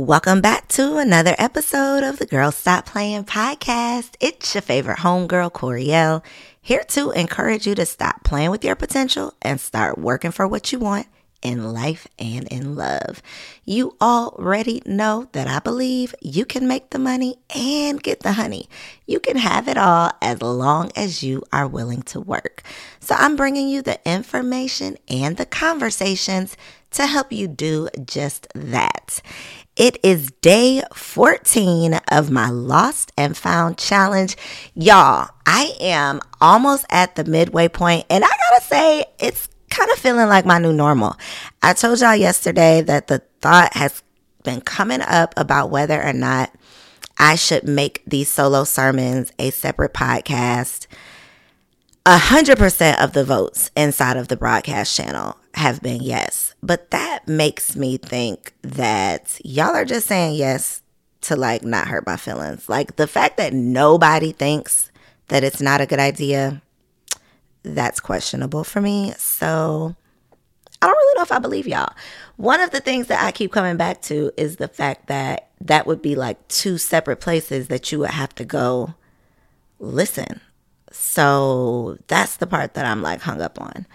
Welcome 0.00 0.40
back 0.40 0.66
to 0.68 0.96
another 0.96 1.34
episode 1.36 2.04
of 2.04 2.18
the 2.18 2.24
Girl 2.24 2.50
Stop 2.52 2.86
Playing 2.86 3.24
podcast. 3.24 4.14
It's 4.18 4.54
your 4.54 4.62
favorite 4.62 4.96
homegirl, 4.96 5.52
Coriel, 5.52 6.24
here 6.62 6.84
to 6.88 7.10
encourage 7.10 7.66
you 7.66 7.74
to 7.74 7.84
stop 7.84 8.24
playing 8.24 8.50
with 8.50 8.64
your 8.64 8.76
potential 8.76 9.34
and 9.42 9.60
start 9.60 9.98
working 9.98 10.30
for 10.30 10.48
what 10.48 10.72
you 10.72 10.78
want 10.78 11.06
in 11.42 11.74
life 11.74 12.06
and 12.18 12.48
in 12.48 12.76
love. 12.76 13.20
You 13.66 13.94
already 14.00 14.82
know 14.86 15.28
that 15.32 15.46
I 15.46 15.58
believe 15.58 16.14
you 16.22 16.46
can 16.46 16.66
make 16.66 16.90
the 16.90 16.98
money 16.98 17.36
and 17.54 18.02
get 18.02 18.20
the 18.20 18.32
honey. 18.32 18.70
You 19.06 19.20
can 19.20 19.36
have 19.36 19.68
it 19.68 19.76
all 19.76 20.12
as 20.22 20.40
long 20.40 20.92
as 20.96 21.22
you 21.22 21.42
are 21.52 21.68
willing 21.68 22.02
to 22.04 22.20
work. 22.20 22.62
So 23.00 23.14
I'm 23.18 23.36
bringing 23.36 23.68
you 23.68 23.82
the 23.82 24.00
information 24.10 24.96
and 25.08 25.36
the 25.36 25.46
conversations 25.46 26.56
to 26.92 27.06
help 27.06 27.32
you 27.32 27.48
do 27.48 27.88
just 28.04 28.48
that. 28.54 29.20
It 29.80 29.98
is 30.02 30.30
day 30.42 30.82
14 30.92 32.00
of 32.12 32.30
my 32.30 32.50
Lost 32.50 33.12
and 33.16 33.34
Found 33.34 33.78
challenge. 33.78 34.36
Y'all, 34.74 35.30
I 35.46 35.72
am 35.80 36.20
almost 36.38 36.84
at 36.90 37.16
the 37.16 37.24
midway 37.24 37.68
point, 37.68 38.04
and 38.10 38.22
I 38.22 38.28
gotta 38.28 38.62
say, 38.62 39.06
it's 39.18 39.48
kind 39.70 39.90
of 39.90 39.96
feeling 39.96 40.28
like 40.28 40.44
my 40.44 40.58
new 40.58 40.74
normal. 40.74 41.16
I 41.62 41.72
told 41.72 41.98
y'all 41.98 42.14
yesterday 42.14 42.82
that 42.82 43.06
the 43.06 43.22
thought 43.40 43.72
has 43.72 44.02
been 44.44 44.60
coming 44.60 45.00
up 45.00 45.32
about 45.38 45.70
whether 45.70 46.02
or 46.02 46.12
not 46.12 46.54
I 47.18 47.36
should 47.36 47.66
make 47.66 48.02
these 48.06 48.28
solo 48.28 48.64
sermons 48.64 49.32
a 49.38 49.48
separate 49.48 49.94
podcast. 49.94 50.88
A 52.06 52.16
hundred 52.16 52.56
percent 52.56 52.98
of 52.98 53.12
the 53.12 53.24
votes 53.24 53.70
inside 53.76 54.16
of 54.16 54.28
the 54.28 54.36
broadcast 54.36 54.96
channel 54.96 55.36
have 55.54 55.82
been 55.82 56.02
yes. 56.02 56.54
But 56.62 56.90
that 56.92 57.28
makes 57.28 57.76
me 57.76 57.98
think 57.98 58.54
that 58.62 59.38
y'all 59.44 59.76
are 59.76 59.84
just 59.84 60.06
saying 60.06 60.34
yes 60.34 60.82
to 61.22 61.36
like 61.36 61.62
not 61.62 61.88
hurt 61.88 62.06
my 62.06 62.16
feelings. 62.16 62.70
Like 62.70 62.96
the 62.96 63.06
fact 63.06 63.36
that 63.36 63.52
nobody 63.52 64.32
thinks 64.32 64.90
that 65.28 65.44
it's 65.44 65.60
not 65.60 65.82
a 65.82 65.86
good 65.86 65.98
idea 65.98 66.62
that's 67.62 68.00
questionable 68.00 68.64
for 68.64 68.80
me. 68.80 69.12
So 69.18 69.94
I 70.80 70.86
don't 70.86 70.96
really 70.96 71.18
know 71.18 71.22
if 71.22 71.32
I 71.32 71.38
believe 71.38 71.68
y'all. 71.68 71.94
One 72.36 72.60
of 72.60 72.70
the 72.70 72.80
things 72.80 73.08
that 73.08 73.22
I 73.22 73.30
keep 73.30 73.52
coming 73.52 73.76
back 73.76 74.00
to 74.02 74.32
is 74.38 74.56
the 74.56 74.68
fact 74.68 75.08
that 75.08 75.50
that 75.60 75.86
would 75.86 76.00
be 76.00 76.14
like 76.14 76.48
two 76.48 76.78
separate 76.78 77.20
places 77.20 77.68
that 77.68 77.92
you 77.92 77.98
would 77.98 78.10
have 78.10 78.34
to 78.36 78.46
go 78.46 78.94
listen. 79.78 80.40
So 80.90 81.98
that's 82.08 82.36
the 82.36 82.46
part 82.46 82.74
that 82.74 82.86
I'm 82.86 83.02
like 83.02 83.20
hung 83.20 83.40
up 83.40 83.60
on. 83.60 83.86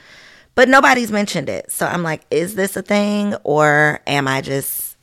But 0.55 0.69
nobody's 0.69 1.11
mentioned 1.11 1.49
it. 1.49 1.71
So 1.71 1.85
I'm 1.85 2.03
like, 2.03 2.25
is 2.31 2.55
this 2.55 2.77
a 2.77 2.81
thing 2.81 3.35
or 3.43 3.99
am 4.07 4.27
I 4.27 4.41
just, 4.41 4.95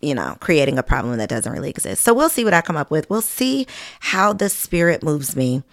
you 0.00 0.14
know, 0.14 0.36
creating 0.40 0.78
a 0.78 0.82
problem 0.82 1.18
that 1.18 1.28
doesn't 1.28 1.52
really 1.52 1.70
exist? 1.70 2.02
So 2.04 2.14
we'll 2.14 2.28
see 2.28 2.44
what 2.44 2.54
I 2.54 2.60
come 2.60 2.76
up 2.76 2.90
with. 2.90 3.10
We'll 3.10 3.20
see 3.20 3.66
how 3.98 4.32
the 4.32 4.48
spirit 4.48 5.02
moves 5.02 5.34
me 5.34 5.64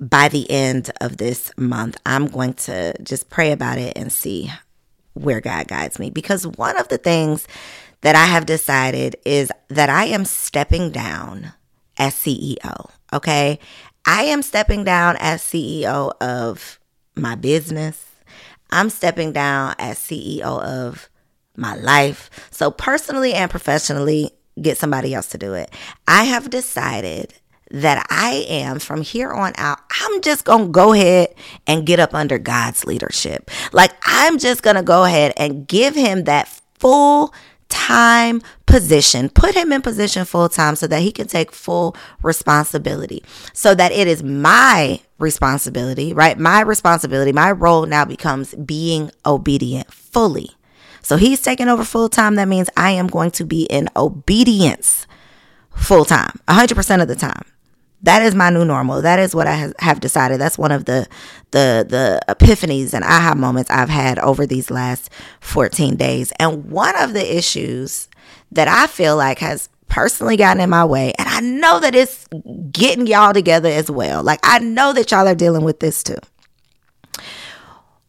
by 0.00 0.28
the 0.28 0.50
end 0.50 0.90
of 1.00 1.18
this 1.18 1.52
month, 1.58 1.98
I'm 2.06 2.26
going 2.26 2.54
to 2.54 2.94
just 3.02 3.28
pray 3.28 3.52
about 3.52 3.78
it 3.78 3.96
and 3.96 4.10
see 4.10 4.50
where 5.12 5.40
God 5.40 5.68
guides 5.68 5.98
me. 5.98 6.10
Because 6.10 6.46
one 6.46 6.78
of 6.78 6.88
the 6.88 6.98
things 6.98 7.46
that 8.00 8.16
I 8.16 8.24
have 8.24 8.46
decided 8.46 9.16
is 9.26 9.52
that 9.68 9.90
I 9.90 10.06
am 10.06 10.24
stepping 10.24 10.90
down 10.90 11.52
as 11.98 12.14
CEO. 12.14 12.90
Okay. 13.12 13.58
I 14.04 14.24
am 14.24 14.42
stepping 14.42 14.84
down 14.84 15.16
as 15.18 15.42
CEO 15.42 16.12
of 16.20 16.78
my 17.14 17.34
business. 17.34 18.06
I'm 18.70 18.90
stepping 18.90 19.32
down 19.32 19.74
as 19.78 19.98
CEO 19.98 20.42
of 20.42 21.08
my 21.56 21.74
life. 21.76 22.30
So, 22.50 22.70
personally 22.70 23.34
and 23.34 23.50
professionally, 23.50 24.30
get 24.60 24.78
somebody 24.78 25.14
else 25.14 25.28
to 25.28 25.38
do 25.38 25.54
it. 25.54 25.70
I 26.06 26.24
have 26.24 26.50
decided 26.50 27.34
that 27.70 28.04
I 28.10 28.44
am 28.48 28.78
from 28.78 29.02
here 29.02 29.30
on 29.30 29.52
out, 29.56 29.78
I'm 30.00 30.20
just 30.22 30.44
going 30.44 30.66
to 30.66 30.70
go 30.70 30.92
ahead 30.92 31.34
and 31.66 31.86
get 31.86 32.00
up 32.00 32.14
under 32.14 32.38
God's 32.38 32.84
leadership. 32.84 33.50
Like, 33.72 33.92
I'm 34.04 34.38
just 34.38 34.62
going 34.62 34.76
to 34.76 34.82
go 34.82 35.04
ahead 35.04 35.32
and 35.36 35.66
give 35.66 35.94
him 35.94 36.24
that 36.24 36.48
full 36.78 37.32
time 37.70 38.42
position, 38.66 39.30
put 39.30 39.54
him 39.54 39.72
in 39.72 39.80
position 39.80 40.26
full 40.26 40.48
time 40.48 40.76
so 40.76 40.86
that 40.86 41.00
he 41.00 41.10
can 41.10 41.26
take 41.26 41.52
full 41.52 41.96
responsibility, 42.22 43.24
so 43.54 43.74
that 43.74 43.92
it 43.92 44.06
is 44.06 44.22
my 44.22 45.00
responsibility, 45.18 46.12
right? 46.12 46.38
My 46.38 46.60
responsibility, 46.60 47.32
my 47.32 47.50
role 47.50 47.86
now 47.86 48.04
becomes 48.04 48.54
being 48.54 49.10
obedient 49.24 49.92
fully. 49.92 50.50
So 51.02 51.16
he's 51.16 51.40
taking 51.40 51.68
over 51.68 51.84
full 51.84 52.10
time. 52.10 52.34
That 52.34 52.48
means 52.48 52.68
I 52.76 52.90
am 52.90 53.06
going 53.06 53.30
to 53.32 53.44
be 53.44 53.62
in 53.64 53.88
obedience 53.96 55.06
full 55.74 56.04
time, 56.04 56.38
100% 56.48 57.02
of 57.02 57.08
the 57.08 57.16
time 57.16 57.44
that 58.02 58.22
is 58.22 58.34
my 58.34 58.50
new 58.50 58.64
normal. 58.64 59.02
That 59.02 59.18
is 59.18 59.34
what 59.34 59.46
I 59.46 59.72
have 59.78 60.00
decided. 60.00 60.40
That's 60.40 60.58
one 60.58 60.72
of 60.72 60.86
the 60.86 61.06
the 61.50 61.84
the 61.88 62.20
epiphanies 62.28 62.94
and 62.94 63.04
aha 63.04 63.34
moments 63.36 63.70
I've 63.70 63.90
had 63.90 64.18
over 64.18 64.46
these 64.46 64.70
last 64.70 65.10
14 65.40 65.96
days. 65.96 66.32
And 66.38 66.70
one 66.70 67.00
of 67.02 67.12
the 67.12 67.36
issues 67.36 68.08
that 68.52 68.68
I 68.68 68.86
feel 68.86 69.16
like 69.16 69.38
has 69.40 69.68
personally 69.88 70.36
gotten 70.36 70.62
in 70.62 70.70
my 70.70 70.84
way, 70.84 71.12
and 71.18 71.28
I 71.28 71.40
know 71.40 71.80
that 71.80 71.94
it's 71.94 72.26
getting 72.72 73.06
y'all 73.06 73.34
together 73.34 73.68
as 73.68 73.90
well. 73.90 74.22
Like 74.22 74.40
I 74.42 74.60
know 74.60 74.92
that 74.94 75.10
y'all 75.10 75.28
are 75.28 75.34
dealing 75.34 75.64
with 75.64 75.80
this 75.80 76.02
too. 76.02 76.18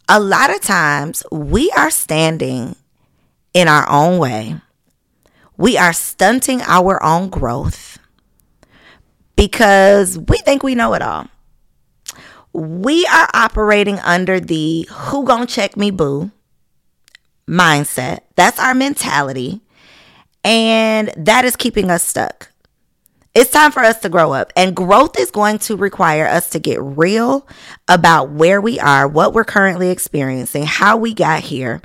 A 0.08 0.19
lot 0.19 0.53
of 0.53 0.62
times 0.62 1.23
we 1.31 1.69
are 1.72 1.91
standing 1.91 2.75
in 3.53 3.68
our 3.68 3.90
own 3.90 4.19
way. 4.19 4.56
We 5.58 5.78
are 5.78 5.94
stunting 5.94 6.62
our 6.63 7.02
own 7.03 7.29
growth 7.29 7.91
because 9.41 10.19
we 10.19 10.38
think 10.38 10.62
we 10.62 10.75
know 10.75 10.94
it 10.94 11.02
all. 11.02 11.25
We 12.53 13.07
are 13.07 13.28
operating 13.34 13.97
under 14.00 14.40
the 14.40 14.88
who 14.91 15.25
gonna 15.25 15.47
check 15.47 15.75
me 15.75 15.90
boo 15.90 16.29
mindset. 17.47 18.19
That's 18.35 18.59
our 18.59 18.75
mentality. 18.75 19.62
And 20.44 21.12
that 21.18 21.44
is 21.44 21.56
keeping 21.56 21.90
us 21.90 22.03
stuck. 22.03 22.52
It's 23.34 23.50
time 23.50 23.72
for 23.72 23.79
us 23.79 24.00
to 24.02 24.09
grow 24.09 24.31
up. 24.31 24.53
And 24.56 24.75
growth 24.75 25.19
is 25.19 25.31
going 25.31 25.58
to 25.59 25.75
require 25.75 26.28
us 26.28 26.52
to 26.52 26.59
get 26.59 26.79
real 26.79 27.47
about 27.88 28.29
where 28.29 28.62
we 28.62 28.79
are, 28.79 29.08
what 29.08 29.34
we're 29.34 29.44
currently 29.44 29.90
experiencing, 29.90 30.66
how 30.66 30.97
we 30.97 31.16
got 31.16 31.41
here, 31.41 31.81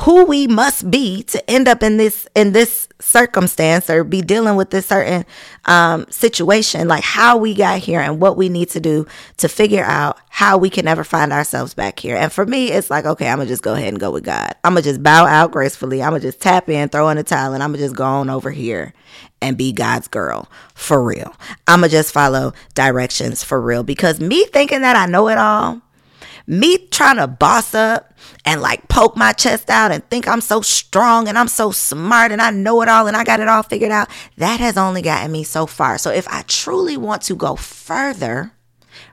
who 0.00 0.26
we 0.26 0.46
must 0.46 0.90
be 0.90 1.22
to 1.22 1.50
end 1.50 1.66
up 1.68 1.82
in 1.82 1.96
this 1.96 2.28
in 2.34 2.52
this 2.52 2.86
circumstance 3.00 3.88
or 3.88 4.04
be 4.04 4.20
dealing 4.20 4.54
with 4.54 4.68
this 4.68 4.86
certain 4.86 5.24
um, 5.64 6.04
situation. 6.10 6.86
Like 6.86 7.02
how 7.02 7.38
we 7.38 7.54
got 7.54 7.78
here 7.78 8.00
and 8.00 8.20
what 8.20 8.36
we 8.36 8.50
need 8.50 8.68
to 8.70 8.80
do 8.80 9.06
to 9.38 9.48
figure 9.48 9.84
out 9.84 10.18
how 10.28 10.58
we 10.58 10.68
can 10.68 10.86
ever 10.86 11.02
find 11.02 11.32
ourselves 11.32 11.72
back 11.72 11.98
here. 11.98 12.14
And 12.14 12.30
for 12.30 12.44
me 12.44 12.70
it's 12.70 12.90
like 12.90 13.06
okay 13.06 13.28
i'm 13.28 13.38
gonna 13.38 13.48
just 13.48 13.62
go 13.62 13.72
ahead 13.72 13.88
and 13.88 14.00
go 14.00 14.10
with 14.10 14.24
god. 14.24 14.54
I'm 14.64 14.74
gonna 14.74 14.82
just 14.82 15.02
bow 15.02 15.24
out 15.24 15.50
gracefully. 15.50 16.02
I'm 16.02 16.10
gonna 16.10 16.20
just 16.20 16.40
tap 16.40 16.68
in 16.68 16.90
throw 16.90 17.08
in 17.08 17.16
a 17.16 17.22
towel 17.22 17.54
and 17.54 17.62
i'm 17.62 17.70
gonna 17.70 17.82
just 17.82 17.96
go 17.96 18.04
on 18.04 18.28
over 18.28 18.50
here 18.50 18.92
and 19.40 19.56
be 19.56 19.72
god's 19.72 20.08
girl 20.08 20.50
for 20.74 21.02
real. 21.02 21.34
I'm 21.66 21.80
gonna 21.80 21.88
just 21.88 22.12
follow 22.12 22.52
directions 22.74 23.42
for 23.42 23.60
real. 23.60 23.82
Because 23.82 24.20
me 24.20 24.44
thinking 24.46 24.82
that 24.82 24.96
i 24.96 25.06
know 25.06 25.28
it 25.28 25.38
all 25.38 25.80
me 26.46 26.78
trying 26.88 27.16
to 27.16 27.26
boss 27.26 27.74
up 27.74 28.14
and 28.44 28.60
like 28.60 28.88
poke 28.88 29.16
my 29.16 29.32
chest 29.32 29.68
out 29.70 29.90
and 29.90 30.08
think 30.08 30.28
I'm 30.28 30.40
so 30.40 30.60
strong 30.60 31.28
and 31.28 31.38
I'm 31.38 31.48
so 31.48 31.70
smart 31.72 32.32
and 32.32 32.40
I 32.40 32.50
know 32.50 32.82
it 32.82 32.88
all 32.88 33.06
and 33.06 33.16
I 33.16 33.24
got 33.24 33.40
it 33.40 33.48
all 33.48 33.62
figured 33.62 33.90
out, 33.90 34.08
that 34.36 34.60
has 34.60 34.76
only 34.76 35.02
gotten 35.02 35.32
me 35.32 35.44
so 35.44 35.66
far. 35.66 35.98
So 35.98 36.10
if 36.10 36.28
I 36.28 36.42
truly 36.42 36.96
want 36.96 37.22
to 37.22 37.34
go 37.34 37.56
further, 37.56 38.52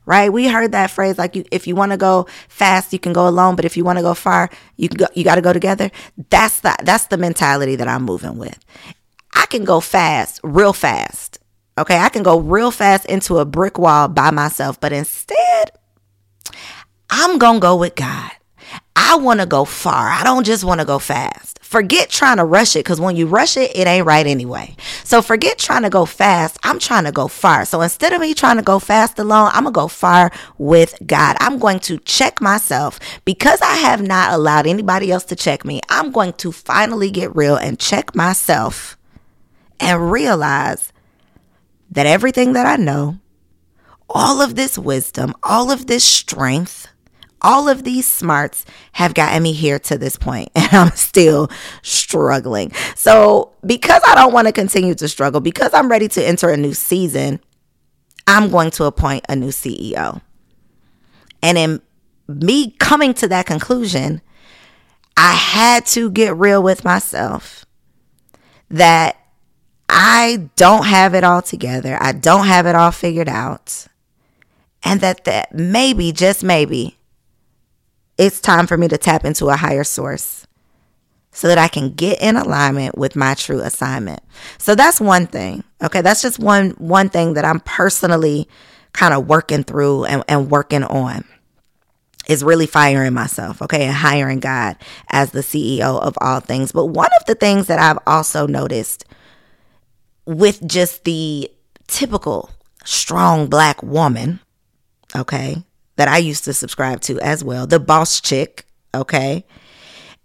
right? 0.06 0.32
We 0.32 0.48
heard 0.48 0.72
that 0.74 0.92
phrase 0.92 1.18
like 1.18 1.36
you 1.36 1.46
if 1.52 1.68
you 1.68 1.76
want 1.76 1.92
to 1.92 1.98
go 1.98 2.28
fast, 2.48 2.94
you 2.94 3.00
can 3.00 3.14
go 3.14 3.28
alone, 3.28 3.56
but 3.56 3.66
if 3.66 3.76
you 3.76 3.84
want 3.84 3.98
to 3.98 4.04
go 4.04 4.14
far, 4.14 4.50
you 4.78 4.90
go 4.90 5.08
you 5.16 5.24
got 5.24 5.36
to 5.36 5.42
go 5.42 5.54
together. 5.54 5.92
That's 6.30 6.60
the 6.62 6.76
that's 6.84 7.08
the 7.08 7.18
mentality 7.18 7.76
that 7.76 7.88
I'm 7.88 8.04
moving 8.04 8.38
with. 8.38 8.60
I 9.34 9.46
can 9.48 9.66
go 9.66 9.80
fast, 9.80 10.40
real 10.44 10.74
fast. 10.74 11.40
Okay? 11.78 11.98
I 11.98 12.10
can 12.10 12.22
go 12.24 12.40
real 12.40 12.70
fast 12.72 13.06
into 13.08 13.40
a 13.40 13.46
brick 13.46 13.80
wall 13.80 14.08
by 14.08 14.30
myself, 14.30 14.80
but 14.80 14.94
instead 14.94 15.38
I'm 17.16 17.38
going 17.38 17.58
to 17.58 17.60
go 17.60 17.76
with 17.76 17.94
God. 17.94 18.32
I 18.96 19.18
want 19.18 19.40
to 19.40 19.46
go 19.46 19.66
far. 19.66 20.10
I 20.10 20.24
don't 20.24 20.44
just 20.48 20.64
want 20.64 20.80
to 20.80 20.86
go 20.86 20.98
fast. 20.98 21.60
forget 21.62 22.10
trying 22.10 22.38
to 22.38 22.44
rush 22.44 22.76
it 22.76 22.80
because 22.80 23.00
when 23.00 23.16
you 23.16 23.28
rush 23.28 23.56
it, 23.56 23.72
it 23.76 23.86
ain't 23.86 24.08
right 24.08 24.26
anyway. 24.26 24.76
So 25.04 25.22
forget 25.22 25.60
trying 25.60 25.84
to 25.84 25.92
go 25.92 26.06
fast. 26.06 26.58
I'm 26.64 26.80
trying 26.80 27.04
to 27.04 27.12
go 27.12 27.28
far. 27.28 27.66
So 27.66 27.82
instead 27.82 28.14
of 28.14 28.22
me 28.22 28.34
trying 28.34 28.58
to 28.58 28.64
go 28.64 28.80
fast 28.80 29.20
alone, 29.20 29.52
I'm 29.54 29.64
going 29.64 29.74
to 29.74 29.80
go 29.80 29.88
far 29.88 30.32
with 30.58 30.96
God. 31.06 31.38
I'm 31.40 31.60
going 31.60 31.80
to 31.82 32.00
check 32.00 32.42
myself 32.42 33.00
because 33.26 33.62
I 33.62 33.76
have 33.76 34.02
not 34.02 34.34
allowed 34.34 34.66
anybody 34.66 35.12
else 35.12 35.26
to 35.26 35.36
check 35.36 35.66
me. 35.66 35.82
I'm 35.90 36.12
going 36.12 36.34
to 36.34 36.52
finally 36.52 37.12
get 37.12 37.36
real 37.36 37.56
and 37.56 37.80
check 37.80 38.16
myself 38.16 38.98
and 39.80 40.12
realize 40.12 40.92
that 41.92 42.08
everything 42.08 42.54
that 42.54 42.66
I 42.66 42.78
know, 42.78 43.20
all 44.10 44.42
of 44.42 44.56
this 44.56 44.80
wisdom, 44.80 45.36
all 45.44 45.70
of 45.70 45.86
this 45.86 46.04
strength, 46.04 46.83
all 47.44 47.68
of 47.68 47.84
these 47.84 48.08
smarts 48.08 48.66
have 48.94 49.14
gotten 49.14 49.44
me 49.44 49.54
here 49.54 49.80
to 49.80 49.98
this 49.98 50.16
point, 50.18 50.50
and 50.56 50.74
I'm 50.74 50.92
still 50.92 51.50
struggling. 51.82 52.72
So, 52.96 53.52
because 53.66 54.02
I 54.08 54.16
don't 54.16 54.34
want 54.34 54.48
to 54.48 54.54
continue 54.54 54.96
to 54.96 55.08
struggle, 55.08 55.42
because 55.42 55.74
I'm 55.74 55.90
ready 55.90 56.08
to 56.10 56.26
enter 56.26 56.50
a 56.50 56.58
new 56.58 56.74
season, 56.74 57.40
I'm 58.26 58.50
going 58.50 58.72
to 58.72 58.86
appoint 58.86 59.26
a 59.30 59.36
new 59.36 59.50
CEO. 59.50 60.22
And 61.42 61.58
in 61.58 61.82
me 62.28 62.72
coming 62.72 63.14
to 63.16 63.28
that 63.28 63.46
conclusion, 63.46 64.22
I 65.18 65.34
had 65.34 65.86
to 65.88 66.10
get 66.10 66.36
real 66.36 66.64
with 66.64 66.84
myself 66.86 67.66
that 68.70 69.18
I 69.90 70.50
don't 70.56 70.86
have 70.86 71.14
it 71.14 71.24
all 71.24 71.42
together. 71.42 71.98
I 72.00 72.14
don't 72.14 72.48
have 72.48 72.66
it 72.66 72.76
all 72.76 72.92
figured 72.92 73.30
out. 73.30 73.88
And 74.84 75.02
that 75.02 75.26
that 75.26 75.54
maybe 75.54 76.12
just 76.12 76.44
maybe 76.44 76.98
it's 78.24 78.40
time 78.40 78.68
for 78.68 78.78
me 78.78 78.88
to 78.88 78.98
tap 78.98 79.26
into 79.26 79.50
a 79.50 79.58
higher 79.58 79.84
source 79.84 80.48
so 81.32 81.48
that 81.50 81.58
I 81.58 81.68
can 81.68 81.94
get 81.94 82.22
in 82.22 82.38
alignment 82.38 82.98
with 82.98 83.16
my 83.16 83.34
true 83.34 83.60
assignment. 83.60 84.22
So 84.58 84.76
that's 84.76 85.02
one 85.02 85.28
thing. 85.28 85.64
Okay, 85.84 86.02
that's 86.02 86.22
just 86.22 86.40
one 86.40 86.72
one 86.72 87.10
thing 87.10 87.34
that 87.34 87.44
I'm 87.44 87.60
personally 87.60 88.48
kind 88.94 89.14
of 89.14 89.28
working 89.28 89.64
through 89.64 90.06
and, 90.06 90.24
and 90.30 90.50
working 90.50 90.84
on 90.84 91.26
is 92.30 92.44
really 92.44 92.68
firing 92.68 93.14
myself, 93.14 93.62
okay, 93.62 93.84
and 93.84 93.94
hiring 93.94 94.40
God 94.40 94.78
as 95.10 95.32
the 95.32 95.42
CEO 95.42 96.02
of 96.02 96.18
all 96.22 96.40
things. 96.40 96.72
But 96.72 96.86
one 96.86 97.10
of 97.20 97.26
the 97.26 97.36
things 97.36 97.68
that 97.68 97.80
I've 97.80 98.00
also 98.08 98.48
noticed 98.48 99.04
with 100.26 100.66
just 100.66 101.04
the 101.04 101.52
typical 101.88 102.50
strong 102.86 103.48
black 103.48 103.84
woman, 103.84 104.40
okay, 105.14 105.58
that 105.96 106.08
I 106.08 106.18
used 106.18 106.44
to 106.46 106.54
subscribe 106.54 107.02
to 107.02 107.20
as 107.20 107.44
well, 107.44 107.68
the 107.68 107.80
boss 107.80 108.20
chick, 108.22 108.66
okay, 108.94 109.46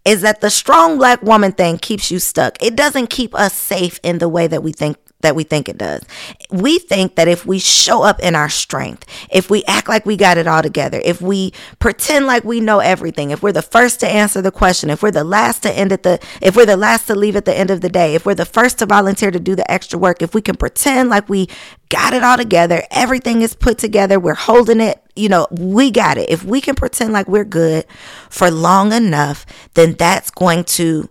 is 0.05 0.23
that 0.23 0.41
the 0.41 0.51
strong 0.51 0.99
black 0.99 1.23
woman 1.23 1.53
thing 1.53 1.79
keeps 1.79 2.11
you 2.11 2.19
stuck. 2.19 2.63
It 2.63 2.77
doesn't 2.77 3.09
keep 3.11 3.35
us 3.35 3.53
safe 3.53 4.01
in 4.03 4.19
the 4.19 4.29
way 4.29 4.47
that 4.47 4.63
we 4.63 4.73
think 4.73 4.97
that 5.21 5.35
we 5.35 5.43
think 5.43 5.69
it 5.69 5.77
does. 5.77 6.05
We 6.51 6.79
think 6.79 7.17
that 7.17 7.27
if 7.27 7.45
we 7.45 7.59
show 7.59 8.03
up 8.03 8.21
in 8.21 8.37
our 8.37 8.49
strength, 8.49 9.05
if 9.31 9.51
we 9.51 9.65
act 9.65 9.89
like 9.89 10.07
we 10.07 10.17
got 10.17 10.39
it 10.39 10.47
all 10.47 10.63
together, 10.63 11.01
if 11.05 11.21
we 11.21 11.53
pretend 11.81 12.27
like 12.27 12.45
we 12.45 12.61
know 12.61 12.79
everything, 12.79 13.31
if 13.31 13.43
we're 13.43 13.53
the 13.53 13.63
first 13.63 14.01
to 14.01 14.09
answer 14.09 14.41
the 14.41 14.53
question, 14.53 14.91
if 14.91 15.03
we're 15.03 15.11
the 15.11 15.25
last 15.25 15.65
to 15.65 15.73
end 15.73 15.93
at 15.93 16.05
the 16.05 16.21
if 16.41 16.55
we're 16.55 16.67
the 16.67 16.77
last 16.77 17.07
to 17.09 17.15
leave 17.15 17.35
at 17.37 17.47
the 17.47 17.57
end 17.57 17.71
of 17.71 17.81
the 17.81 17.89
day, 17.89 18.15
if 18.15 18.25
we're 18.25 18.35
the 18.35 18.45
first 18.45 18.79
to 18.79 18.87
volunteer 18.87 19.31
to 19.31 19.41
do 19.41 19.57
the 19.57 19.69
extra 19.71 19.99
work, 19.99 20.23
if 20.23 20.35
we 20.35 20.41
can 20.41 20.57
pretend 20.57 21.09
like 21.09 21.29
we 21.29 21.49
got 21.89 22.13
it 22.13 22.23
all 22.23 22.37
together, 22.37 22.85
everything 22.91 23.43
is 23.43 23.55
put 23.55 23.79
together, 23.79 24.21
we're 24.21 24.35
holding 24.35 24.81
it, 24.81 25.03
you 25.19 25.29
know, 25.29 25.47
we 25.51 25.91
got 25.91 26.17
it. 26.19 26.31
If 26.31 26.45
we 26.45 26.61
can 26.61 26.75
pretend 26.75 27.13
like 27.13 27.29
we're 27.29 27.45
good 27.45 27.85
for 28.31 28.51
long 28.51 28.93
enough, 28.93 29.45
then 29.75 29.95
that's 29.95 30.31
going 30.31 30.65
to 30.65 31.09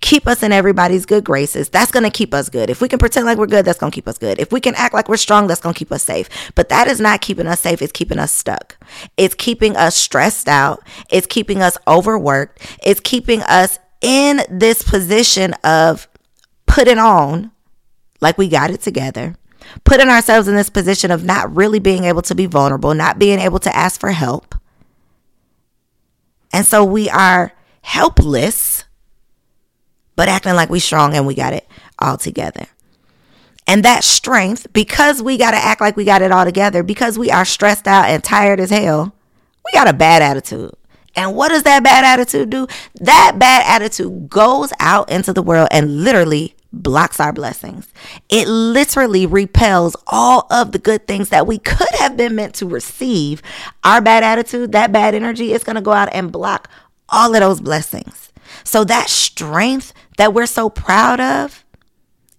keep 0.00 0.26
us 0.26 0.42
in 0.42 0.52
everybody's 0.52 1.06
good 1.06 1.24
graces. 1.24 1.68
That's 1.68 1.92
going 1.92 2.02
to 2.02 2.10
keep 2.10 2.34
us 2.34 2.48
good. 2.48 2.70
If 2.70 2.80
we 2.80 2.88
can 2.88 2.98
pretend 2.98 3.24
like 3.24 3.38
we're 3.38 3.46
good, 3.46 3.64
that's 3.64 3.78
going 3.78 3.92
to 3.92 3.94
keep 3.94 4.08
us 4.08 4.18
good. 4.18 4.40
If 4.40 4.50
we 4.50 4.60
can 4.60 4.74
act 4.74 4.94
like 4.94 5.08
we're 5.08 5.16
strong, 5.16 5.46
that's 5.46 5.60
going 5.60 5.74
to 5.74 5.78
keep 5.78 5.92
us 5.92 6.02
safe. 6.02 6.28
But 6.54 6.68
that 6.70 6.88
is 6.88 7.00
not 7.00 7.20
keeping 7.20 7.46
us 7.46 7.60
safe. 7.60 7.80
It's 7.80 7.92
keeping 7.92 8.18
us 8.18 8.32
stuck. 8.32 8.76
It's 9.16 9.34
keeping 9.34 9.76
us 9.76 9.94
stressed 9.94 10.48
out. 10.48 10.82
It's 11.08 11.26
keeping 11.26 11.62
us 11.62 11.78
overworked. 11.86 12.78
It's 12.82 13.00
keeping 13.00 13.42
us 13.42 13.78
in 14.00 14.42
this 14.50 14.82
position 14.82 15.54
of 15.62 16.08
putting 16.66 16.98
on 16.98 17.52
like 18.20 18.36
we 18.36 18.48
got 18.48 18.70
it 18.70 18.80
together. 18.80 19.36
Putting 19.84 20.08
ourselves 20.08 20.48
in 20.48 20.56
this 20.56 20.70
position 20.70 21.10
of 21.10 21.24
not 21.24 21.54
really 21.54 21.78
being 21.78 22.04
able 22.04 22.22
to 22.22 22.34
be 22.34 22.46
vulnerable, 22.46 22.94
not 22.94 23.18
being 23.18 23.38
able 23.38 23.58
to 23.60 23.74
ask 23.76 23.98
for 23.98 24.10
help. 24.10 24.54
And 26.52 26.66
so 26.66 26.84
we 26.84 27.08
are 27.08 27.52
helpless 27.82 28.84
but 30.16 30.28
acting 30.28 30.54
like 30.54 30.70
we're 30.70 30.80
strong 30.80 31.14
and 31.14 31.26
we 31.26 31.34
got 31.34 31.52
it 31.52 31.66
all 31.98 32.16
together. 32.16 32.66
And 33.66 33.84
that 33.84 34.04
strength, 34.04 34.72
because 34.72 35.22
we 35.22 35.36
got 35.36 35.52
to 35.52 35.56
act 35.56 35.80
like 35.80 35.96
we 35.96 36.04
got 36.04 36.22
it 36.22 36.32
all 36.32 36.44
together, 36.44 36.82
because 36.82 37.18
we 37.18 37.30
are 37.30 37.44
stressed 37.44 37.86
out 37.86 38.06
and 38.06 38.22
tired 38.22 38.60
as 38.60 38.70
hell, 38.70 39.14
we 39.64 39.72
got 39.72 39.88
a 39.88 39.92
bad 39.92 40.20
attitude. 40.20 40.74
And 41.14 41.36
what 41.36 41.48
does 41.48 41.62
that 41.62 41.84
bad 41.84 42.04
attitude 42.04 42.50
do? 42.50 42.66
That 43.00 43.36
bad 43.38 43.64
attitude 43.66 44.28
goes 44.28 44.72
out 44.80 45.10
into 45.10 45.32
the 45.32 45.42
world 45.42 45.68
and 45.70 46.02
literally 46.02 46.56
blocks 46.72 47.20
our 47.20 47.32
blessings. 47.32 47.88
It 48.28 48.48
literally 48.48 49.26
repels 49.26 49.96
all 50.06 50.46
of 50.50 50.72
the 50.72 50.78
good 50.78 51.06
things 51.06 51.28
that 51.28 51.46
we 51.46 51.58
could 51.58 51.94
have 51.98 52.16
been 52.16 52.34
meant 52.34 52.54
to 52.56 52.66
receive. 52.66 53.42
Our 53.84 54.00
bad 54.00 54.24
attitude, 54.24 54.72
that 54.72 54.92
bad 54.92 55.14
energy 55.14 55.52
is 55.52 55.64
going 55.64 55.76
to 55.76 55.82
go 55.82 55.92
out 55.92 56.08
and 56.12 56.32
block 56.32 56.68
all 57.08 57.34
of 57.34 57.40
those 57.40 57.60
blessings. 57.60 58.32
So 58.64 58.84
that 58.84 59.08
strength 59.08 59.92
that 60.16 60.34
we're 60.34 60.46
so 60.46 60.70
proud 60.70 61.20
of 61.20 61.64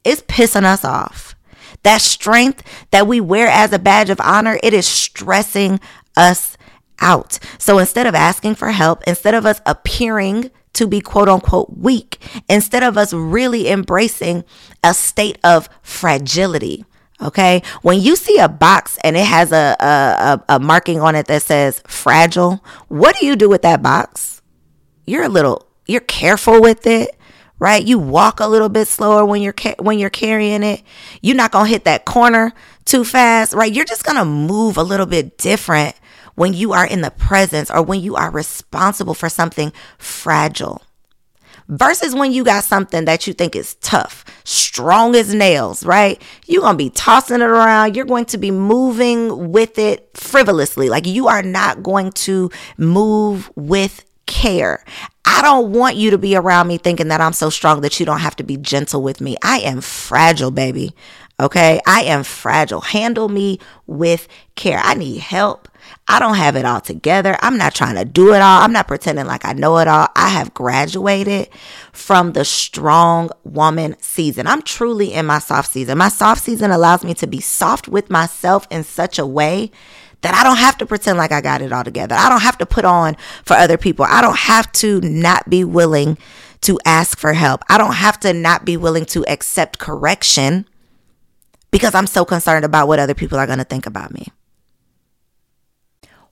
is 0.03 0.21
pissing 0.24 0.63
us 0.63 0.83
off. 0.83 1.36
That 1.83 2.01
strength 2.01 2.63
that 2.91 3.07
we 3.07 3.19
wear 3.19 3.47
as 3.47 3.74
a 3.74 3.79
badge 3.79 4.09
of 4.09 4.19
honor, 4.21 4.59
it 4.63 4.74
is 4.74 4.88
stressing 4.88 5.79
us 6.15 6.57
out. 7.00 7.39
So 7.57 7.77
instead 7.77 8.07
of 8.07 8.15
asking 8.15 8.56
for 8.56 8.71
help, 8.71 9.03
instead 9.06 9.33
of 9.33 9.45
us 9.45 9.62
appearing 9.65 10.51
to 10.74 10.88
be 10.88 11.02
quote 11.02 11.30
unquote 11.30 11.78
weak, 11.78 12.20
instead 12.50 12.84
of 12.84 12.98
us 12.98 13.14
really 13.14 13.70
embracing 13.70 14.44
a 14.84 14.94
state 14.94 15.38
of 15.44 15.70
fragility, 15.81 16.86
Okay. 17.22 17.62
When 17.84 18.02
you 18.02 18.16
see 18.18 18.38
a 18.38 18.50
box 18.50 18.98
and 19.04 19.16
it 19.16 19.25
has 19.25 19.54
a, 19.54 19.78
a, 19.80 20.44
a, 20.56 20.60
marking 20.60 21.00
on 21.00 21.16
it 21.16 21.28
that 21.28 21.44
says 21.44 21.81
fragile, 21.88 22.62
what 22.90 23.16
do 23.16 23.25
you 23.25 23.38
do 23.38 23.48
with 23.48 23.62
that 23.62 23.81
box? 23.81 24.42
You're 25.06 25.24
a 25.24 25.30
little 25.30 25.68
you're 25.86 26.02
careful 26.02 26.62
with 26.62 26.88
it 26.88 27.16
right 27.60 27.86
you 27.86 28.00
walk 28.00 28.40
a 28.40 28.48
little 28.48 28.70
bit 28.70 28.88
slower 28.88 29.25
when 29.25 29.42
you're 29.42 29.54
when 29.80 30.00
you're 30.00 30.10
carrying 30.10 30.64
it 30.64 30.81
you're 31.22 31.36
not 31.36 31.51
going 31.51 31.65
to 31.65 31.72
hit 31.72 31.84
that 31.84 32.06
corner 32.06 32.53
too 32.86 33.03
fast 33.03 33.53
right 33.53 33.74
you're 33.74 33.86
just 33.86 34.06
going 34.06 34.18
to 34.18 34.25
move 34.25 34.77
a 34.77 34.84
little 34.84 35.06
bit 35.06 35.38
different 35.38 35.94
when 36.36 36.54
you 36.54 36.74
are 36.74 36.86
in 36.86 37.02
the 37.02 37.12
presence 37.12 37.70
or 37.70 37.82
when 37.82 38.02
you 38.02 38.16
are 38.16 38.32
responsible 38.32 39.13
for 39.13 39.30
something 39.30 39.72
fragile 39.98 40.82
versus 41.68 42.13
when 42.13 42.32
you 42.32 42.44
got 42.44 42.63
something 42.63 43.06
that 43.06 43.28
you 43.28 43.34
think 43.34 43.56
is 43.56 43.75
tough, 43.75 44.25
strong 44.44 45.16
as 45.16 45.34
nails, 45.34 45.86
right? 45.86 46.22
You're 46.46 46.62
going 46.62 46.74
to 46.74 46.84
be 46.84 46.90
tossing 46.90 47.42
it 47.42 47.42
around. 47.42 47.96
You're 47.96 48.06
going 48.06 48.25
to 48.25 48.38
be 48.38 48.52
moving 48.52 49.52
with 49.52 49.78
it 49.78 50.10
frivolously. 50.13 50.90
Like 50.90 51.06
you 51.06 51.28
are 51.28 51.44
not 51.44 51.84
going 51.84 52.12
to 52.12 52.50
move 52.78 53.52
with 53.56 54.06
care. 54.25 54.84
I 55.25 55.42
don't 55.42 55.72
want 55.72 55.96
you 55.96 56.12
to 56.12 56.18
be 56.18 56.36
around 56.36 56.68
me 56.68 56.78
thinking 56.78 57.08
that 57.10 57.22
I'm 57.22 57.34
so 57.34 57.50
strong 57.50 57.82
that 57.82 58.00
you 58.00 58.06
don't 58.06 58.20
have 58.20 58.36
to 58.38 58.44
be 58.44 58.58
gentle 58.58 59.02
with 59.02 59.22
me. 59.22 59.38
I 59.42 59.60
am 59.60 59.82
fragile, 59.82 60.52
baby. 60.52 60.94
Okay. 61.40 61.82
I 61.86 62.04
am 62.04 62.24
fragile. 62.24 62.82
Handle 62.82 63.30
me 63.30 63.60
with 63.88 64.28
care. 64.56 64.80
I 64.80 64.94
need 64.94 65.20
help. 65.20 65.68
I 66.08 66.20
don't 66.20 66.36
have 66.36 66.56
it 66.56 66.66
all 66.66 66.82
together. 66.82 67.38
I'm 67.42 67.58
not 67.58 67.75
trying 67.75 67.96
to 67.96 68.06
do 68.06 68.34
it 68.34 68.42
all. 68.42 68.62
I'm 68.62 68.74
not 68.74 68.88
pretending 68.88 69.25
like 69.25 69.46
I 69.46 69.54
know 69.54 69.78
it 69.80 69.88
all. 69.88 70.08
I 70.16 70.30
have 70.30 70.54
graduated 70.54 71.50
from 71.92 72.34
the 72.34 72.46
strong 72.46 73.30
woman 73.44 73.96
season. 74.00 74.48
I'm 74.48 74.62
truly 74.62 75.13
in 75.13 75.25
my 75.25 75.40
soft 75.40 75.72
season. 75.72 75.98
My 75.98 76.10
soft 76.10 76.42
season 76.42 76.72
allows 76.72 77.04
me 77.04 77.13
to 77.16 77.28
be 77.28 77.40
soft 77.40 77.88
with 77.88 78.10
myself 78.10 78.68
in 78.70 78.84
such 78.84 79.18
a 79.18 79.25
way 79.25 79.72
that 80.22 80.34
I 80.34 80.44
don't 80.44 80.58
have 80.58 80.78
to 80.78 80.86
pretend 80.86 81.18
like 81.18 81.32
I 81.32 81.42
got 81.42 81.62
it 81.62 81.72
all 81.72 81.84
together. 81.84 82.16
I 82.16 82.30
don't 82.30 82.42
have 82.42 82.58
to 82.60 82.66
put 82.66 82.86
on 82.86 83.16
for 83.44 83.56
other 83.56 83.78
people. 83.78 84.06
I 84.08 84.22
don't 84.22 84.40
have 84.40 84.72
to 84.74 85.02
not 85.02 85.50
be 85.50 85.63
willing 85.63 86.18
to 86.62 86.80
ask 86.86 87.18
for 87.18 87.34
help. 87.34 87.62
I 87.70 87.78
don't 87.78 87.96
have 87.96 88.20
to 88.22 88.34
not 88.34 88.63
be 88.63 88.78
willing 88.78 89.06
to 89.08 89.25
accept 89.28 89.80
correction 89.80 90.66
because 91.74 91.96
I'm 91.96 92.06
so 92.06 92.24
concerned 92.24 92.65
about 92.65 92.88
what 92.88 93.00
other 93.00 93.15
people 93.15 93.39
are 93.39 93.48
going 93.48 93.58
to 93.58 93.65
think 93.65 93.88
about 93.88 94.13
me. 94.13 94.27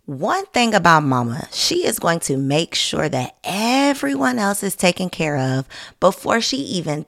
One 0.06 0.46
thing 0.46 0.76
about 0.76 1.02
mama, 1.02 1.48
she 1.52 1.84
is 1.84 1.98
going 1.98 2.20
to 2.22 2.38
make 2.38 2.76
sure 2.76 3.10
that 3.10 3.38
everyone 3.44 4.38
else 4.38 4.62
is 4.62 4.76
taken 4.76 5.10
care 5.10 5.38
of 5.38 5.68
before 6.00 6.42
she 6.42 6.58
even 6.58 7.08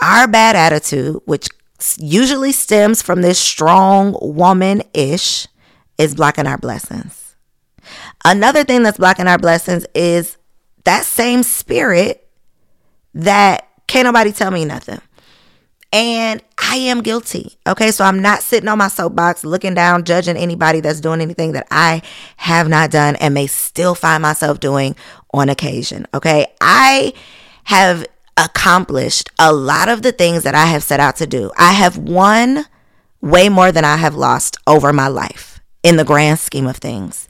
Our 0.00 0.28
bad 0.28 0.56
attitude, 0.56 1.20
which 1.24 1.48
usually 1.98 2.52
stems 2.52 3.02
from 3.02 3.22
this 3.22 3.38
strong 3.38 4.16
woman 4.20 4.82
ish, 4.94 5.46
is 5.98 6.14
blocking 6.14 6.46
our 6.46 6.58
blessings. 6.58 7.36
Another 8.24 8.64
thing 8.64 8.82
that's 8.82 8.98
blocking 8.98 9.26
our 9.26 9.38
blessings 9.38 9.86
is 9.94 10.36
that 10.84 11.04
same 11.04 11.42
spirit 11.42 12.28
that 13.14 13.68
can't 13.86 14.06
nobody 14.06 14.32
tell 14.32 14.50
me 14.50 14.64
nothing. 14.64 15.00
And 15.92 16.42
I 16.58 16.76
am 16.76 17.02
guilty. 17.02 17.56
Okay. 17.66 17.90
So 17.90 18.04
I'm 18.04 18.20
not 18.20 18.42
sitting 18.42 18.68
on 18.68 18.78
my 18.78 18.88
soapbox 18.88 19.44
looking 19.44 19.74
down, 19.74 20.04
judging 20.04 20.36
anybody 20.36 20.80
that's 20.80 21.00
doing 21.00 21.20
anything 21.20 21.52
that 21.52 21.66
I 21.70 22.02
have 22.36 22.68
not 22.68 22.90
done 22.90 23.16
and 23.16 23.32
may 23.32 23.46
still 23.46 23.94
find 23.94 24.20
myself 24.22 24.60
doing 24.60 24.96
on 25.32 25.48
occasion. 25.48 26.06
Okay. 26.12 26.46
I 26.60 27.14
have 27.64 28.06
accomplished 28.36 29.30
a 29.38 29.52
lot 29.52 29.88
of 29.88 30.02
the 30.02 30.12
things 30.12 30.42
that 30.42 30.54
I 30.54 30.66
have 30.66 30.82
set 30.82 31.00
out 31.00 31.16
to 31.16 31.26
do. 31.26 31.50
I 31.56 31.72
have 31.72 31.96
won 31.96 32.64
way 33.20 33.48
more 33.48 33.72
than 33.72 33.84
I 33.84 33.96
have 33.96 34.14
lost 34.14 34.56
over 34.66 34.92
my 34.92 35.08
life 35.08 35.60
in 35.82 35.96
the 35.96 36.04
grand 36.04 36.38
scheme 36.38 36.66
of 36.66 36.76
things. 36.76 37.26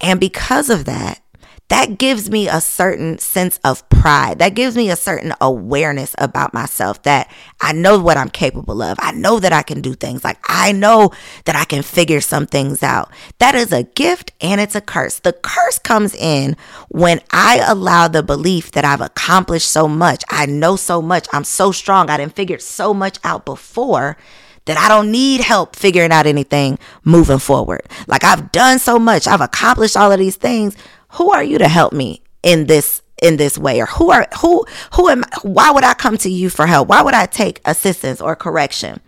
And 0.00 0.18
because 0.18 0.70
of 0.70 0.84
that, 0.86 1.22
that 1.68 1.98
gives 1.98 2.30
me 2.30 2.48
a 2.48 2.60
certain 2.60 3.18
sense 3.18 3.60
of 3.62 3.86
pride. 3.90 4.38
That 4.38 4.54
gives 4.54 4.74
me 4.74 4.90
a 4.90 4.96
certain 4.96 5.34
awareness 5.40 6.14
about 6.16 6.54
myself 6.54 7.02
that 7.02 7.30
I 7.60 7.72
know 7.72 7.98
what 7.98 8.16
I'm 8.16 8.30
capable 8.30 8.80
of. 8.80 8.96
I 9.00 9.12
know 9.12 9.38
that 9.38 9.52
I 9.52 9.62
can 9.62 9.82
do 9.82 9.94
things. 9.94 10.24
Like 10.24 10.38
I 10.44 10.72
know 10.72 11.10
that 11.44 11.56
I 11.56 11.64
can 11.64 11.82
figure 11.82 12.22
some 12.22 12.46
things 12.46 12.82
out. 12.82 13.10
That 13.38 13.54
is 13.54 13.70
a 13.70 13.82
gift 13.82 14.32
and 14.40 14.60
it's 14.60 14.74
a 14.74 14.80
curse. 14.80 15.18
The 15.18 15.34
curse 15.34 15.78
comes 15.78 16.14
in 16.14 16.56
when 16.88 17.20
I 17.30 17.62
allow 17.66 18.08
the 18.08 18.22
belief 18.22 18.72
that 18.72 18.86
I've 18.86 19.02
accomplished 19.02 19.70
so 19.70 19.86
much. 19.86 20.24
I 20.30 20.46
know 20.46 20.76
so 20.76 21.02
much. 21.02 21.28
I'm 21.32 21.44
so 21.44 21.70
strong. 21.70 22.08
I 22.08 22.16
didn't 22.16 22.34
figure 22.34 22.58
so 22.58 22.94
much 22.94 23.18
out 23.24 23.44
before 23.44 24.16
that 24.64 24.76
I 24.76 24.88
don't 24.88 25.10
need 25.10 25.40
help 25.40 25.74
figuring 25.74 26.12
out 26.12 26.26
anything 26.26 26.78
moving 27.02 27.38
forward. 27.38 27.82
Like 28.06 28.22
I've 28.22 28.52
done 28.52 28.78
so 28.78 28.98
much. 28.98 29.26
I've 29.26 29.40
accomplished 29.40 29.96
all 29.96 30.12
of 30.12 30.18
these 30.18 30.36
things 30.36 30.76
who 31.12 31.32
are 31.32 31.42
you 31.42 31.58
to 31.58 31.68
help 31.68 31.92
me 31.92 32.22
in 32.42 32.66
this 32.66 33.02
in 33.22 33.36
this 33.36 33.58
way 33.58 33.80
or 33.80 33.86
who 33.86 34.10
are 34.10 34.26
who 34.40 34.64
who 34.94 35.08
am 35.08 35.24
why 35.42 35.70
would 35.70 35.84
I 35.84 35.94
come 35.94 36.16
to 36.18 36.30
you 36.30 36.50
for 36.50 36.66
help? 36.66 36.88
Why 36.88 37.02
would 37.02 37.14
I 37.14 37.26
take 37.26 37.60
assistance 37.64 38.20
or 38.20 38.36
correction? 38.36 39.00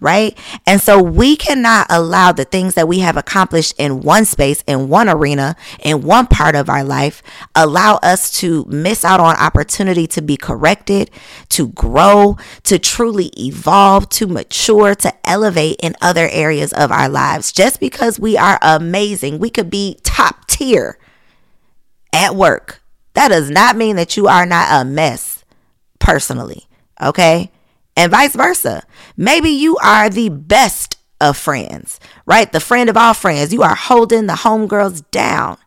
Right? 0.00 0.36
And 0.66 0.80
so 0.80 1.00
we 1.00 1.36
cannot 1.36 1.86
allow 1.88 2.32
the 2.32 2.44
things 2.44 2.74
that 2.74 2.88
we 2.88 2.98
have 3.00 3.16
accomplished 3.16 3.74
in 3.78 4.00
one 4.00 4.24
space, 4.24 4.64
in 4.66 4.88
one 4.88 5.08
arena, 5.08 5.54
in 5.78 6.02
one 6.02 6.26
part 6.26 6.56
of 6.56 6.68
our 6.68 6.82
life, 6.82 7.22
allow 7.54 8.00
us 8.02 8.32
to 8.40 8.64
miss 8.64 9.04
out 9.04 9.20
on 9.20 9.36
opportunity 9.36 10.08
to 10.08 10.20
be 10.20 10.36
corrected, 10.36 11.08
to 11.50 11.68
grow, 11.68 12.36
to 12.64 12.80
truly 12.80 13.30
evolve, 13.38 14.08
to 14.08 14.26
mature, 14.26 14.96
to 14.96 15.14
elevate 15.24 15.76
in 15.80 15.94
other 16.00 16.28
areas 16.32 16.72
of 16.72 16.90
our 16.90 17.08
lives. 17.08 17.52
Just 17.52 17.78
because 17.78 18.18
we 18.18 18.36
are 18.36 18.58
amazing, 18.60 19.38
we 19.38 19.50
could 19.50 19.70
be 19.70 20.00
top 20.02 20.48
tier 20.48 20.98
at 22.12 22.34
work. 22.34 22.82
That 23.14 23.28
does 23.28 23.50
not 23.50 23.76
mean 23.76 23.96
that 23.96 24.16
you 24.16 24.26
are 24.26 24.46
not 24.46 24.80
a 24.80 24.84
mess 24.84 25.44
personally, 25.98 26.66
okay? 27.00 27.50
And 27.96 28.10
vice 28.10 28.34
versa. 28.34 28.82
Maybe 29.16 29.50
you 29.50 29.76
are 29.78 30.08
the 30.08 30.30
best 30.30 30.96
of 31.20 31.36
friends, 31.36 32.00
right? 32.26 32.50
The 32.50 32.60
friend 32.60 32.88
of 32.90 32.96
all 32.96 33.14
friends. 33.14 33.52
You 33.52 33.62
are 33.62 33.74
holding 33.74 34.26
the 34.26 34.32
homegirls 34.34 35.04
down. 35.10 35.58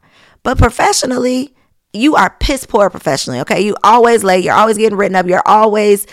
But 0.43 0.57
professionally, 0.57 1.55
you 1.93 2.15
are 2.15 2.35
piss 2.39 2.65
poor 2.65 2.89
professionally, 2.89 3.39
okay? 3.41 3.61
You 3.61 3.75
always 3.83 4.23
late, 4.23 4.43
you're 4.43 4.53
always 4.53 4.77
getting 4.77 4.97
written 4.97 5.15
up, 5.15 5.27
you're 5.27 5.47
always 5.47 6.05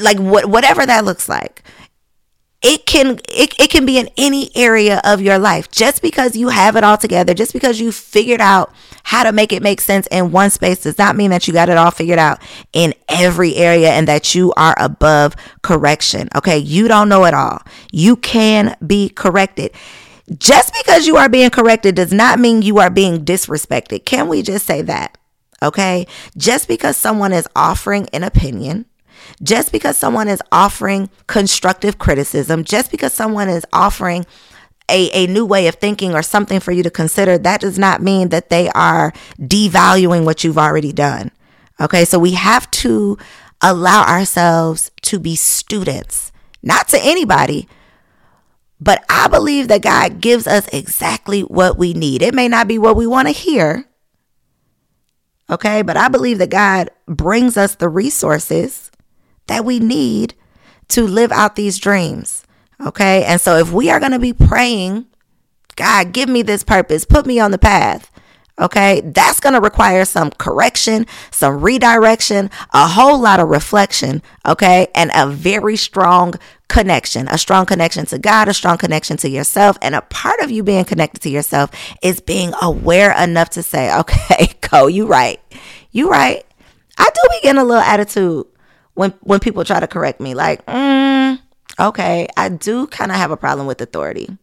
like 0.00 0.18
what 0.18 0.46
whatever 0.46 0.86
that 0.86 1.04
looks 1.04 1.28
like 1.28 1.62
it 2.62 2.86
can 2.86 3.18
it, 3.28 3.58
it 3.60 3.70
can 3.70 3.84
be 3.84 3.98
in 3.98 4.08
any 4.16 4.50
area 4.56 5.00
of 5.04 5.20
your 5.20 5.38
life. 5.38 5.70
Just 5.70 6.00
because 6.00 6.36
you 6.36 6.48
have 6.48 6.76
it 6.76 6.84
all 6.84 6.96
together 6.96 7.34
just 7.34 7.52
because 7.52 7.80
you 7.80 7.90
figured 7.92 8.40
out 8.40 8.72
how 9.04 9.24
to 9.24 9.32
make 9.32 9.52
it 9.52 9.62
make 9.62 9.80
sense 9.80 10.06
in 10.08 10.30
one 10.30 10.50
space 10.50 10.82
does 10.82 10.98
not 10.98 11.16
mean 11.16 11.30
that 11.30 11.46
you 11.48 11.52
got 11.52 11.68
it 11.68 11.76
all 11.76 11.90
figured 11.90 12.18
out 12.18 12.40
in 12.72 12.94
every 13.08 13.56
area 13.56 13.90
and 13.90 14.06
that 14.06 14.34
you 14.34 14.52
are 14.56 14.74
above 14.78 15.34
correction 15.62 16.28
okay? 16.36 16.58
You 16.58 16.88
don't 16.88 17.08
know 17.08 17.24
it 17.24 17.34
all. 17.34 17.62
You 17.90 18.16
can 18.16 18.76
be 18.86 19.08
corrected. 19.08 19.72
Just 20.38 20.72
because 20.72 21.06
you 21.06 21.16
are 21.16 21.28
being 21.28 21.50
corrected 21.50 21.96
does 21.96 22.12
not 22.12 22.38
mean 22.38 22.62
you 22.62 22.78
are 22.78 22.90
being 22.90 23.24
disrespected. 23.24 24.04
Can 24.04 24.28
we 24.28 24.42
just 24.42 24.64
say 24.66 24.82
that 24.82 25.18
okay? 25.62 26.06
Just 26.36 26.68
because 26.68 26.96
someone 26.96 27.32
is 27.32 27.48
offering 27.56 28.08
an 28.12 28.22
opinion 28.22 28.86
just 29.42 29.72
because 29.72 29.96
someone 29.96 30.28
is 30.28 30.42
offering 30.50 31.10
constructive 31.26 31.98
criticism, 31.98 32.64
just 32.64 32.90
because 32.90 33.12
someone 33.12 33.48
is 33.48 33.64
offering 33.72 34.26
a, 34.88 35.10
a 35.12 35.26
new 35.26 35.46
way 35.46 35.66
of 35.66 35.76
thinking 35.76 36.14
or 36.14 36.22
something 36.22 36.60
for 36.60 36.72
you 36.72 36.82
to 36.82 36.90
consider, 36.90 37.38
that 37.38 37.60
does 37.60 37.78
not 37.78 38.02
mean 38.02 38.28
that 38.28 38.50
they 38.50 38.68
are 38.70 39.12
devaluing 39.40 40.24
what 40.24 40.44
you've 40.44 40.58
already 40.58 40.92
done. 40.92 41.30
Okay, 41.80 42.04
so 42.04 42.18
we 42.18 42.32
have 42.32 42.70
to 42.70 43.18
allow 43.60 44.04
ourselves 44.04 44.90
to 45.02 45.18
be 45.18 45.34
students, 45.34 46.30
not 46.62 46.88
to 46.88 46.98
anybody, 47.00 47.68
but 48.80 49.04
I 49.08 49.28
believe 49.28 49.68
that 49.68 49.82
God 49.82 50.20
gives 50.20 50.46
us 50.46 50.68
exactly 50.68 51.42
what 51.42 51.78
we 51.78 51.94
need. 51.94 52.22
It 52.22 52.34
may 52.34 52.48
not 52.48 52.68
be 52.68 52.78
what 52.78 52.96
we 52.96 53.06
want 53.06 53.28
to 53.28 53.32
hear, 53.32 53.88
okay, 55.48 55.82
but 55.82 55.96
I 55.96 56.08
believe 56.08 56.38
that 56.38 56.50
God 56.50 56.90
brings 57.06 57.56
us 57.56 57.76
the 57.76 57.88
resources 57.88 58.91
that 59.46 59.64
we 59.64 59.78
need 59.78 60.34
to 60.88 61.06
live 61.06 61.32
out 61.32 61.56
these 61.56 61.78
dreams. 61.78 62.44
Okay. 62.84 63.24
And 63.24 63.40
so 63.40 63.56
if 63.56 63.72
we 63.72 63.90
are 63.90 64.00
going 64.00 64.12
to 64.12 64.18
be 64.18 64.32
praying 64.32 65.06
God, 65.76 66.12
give 66.12 66.28
me 66.28 66.42
this 66.42 66.62
purpose, 66.62 67.04
put 67.04 67.26
me 67.26 67.38
on 67.40 67.50
the 67.50 67.58
path. 67.58 68.10
Okay, 68.60 69.00
that's 69.00 69.40
going 69.40 69.54
to 69.54 69.60
require 69.60 70.04
some 70.04 70.30
correction, 70.30 71.06
some 71.30 71.62
redirection, 71.62 72.50
a 72.74 72.86
whole 72.86 73.18
lot 73.18 73.40
of 73.40 73.48
reflection. 73.48 74.22
Okay, 74.46 74.88
and 74.94 75.10
a 75.14 75.26
very 75.26 75.76
strong 75.76 76.34
connection, 76.68 77.28
a 77.28 77.38
strong 77.38 77.64
connection 77.64 78.04
to 78.06 78.18
God, 78.18 78.48
a 78.48 78.54
strong 78.54 78.76
connection 78.76 79.16
to 79.18 79.28
yourself. 79.28 79.78
And 79.80 79.94
a 79.94 80.02
part 80.02 80.40
of 80.40 80.50
you 80.50 80.62
being 80.62 80.84
connected 80.84 81.22
to 81.22 81.30
yourself 81.30 81.70
is 82.02 82.20
being 82.20 82.52
aware 82.60 83.16
enough 83.18 83.50
to 83.50 83.62
say, 83.62 83.92
okay, 84.00 84.52
go, 84.70 84.86
you 84.86 85.06
right. 85.06 85.40
You 85.90 86.10
right. 86.10 86.44
I 86.98 87.08
do 87.12 87.20
be 87.30 87.40
getting 87.42 87.60
a 87.60 87.64
little 87.64 87.82
attitude 87.82 88.46
when 88.94 89.12
when 89.20 89.40
people 89.40 89.64
try 89.64 89.80
to 89.80 89.86
correct 89.86 90.20
me. 90.20 90.34
Like, 90.34 90.64
mm, 90.66 91.38
okay, 91.78 92.28
I 92.36 92.48
do 92.48 92.86
kind 92.86 93.10
of 93.10 93.16
have 93.16 93.30
a 93.30 93.36
problem 93.36 93.66
with 93.66 93.80
authority. 93.80 94.36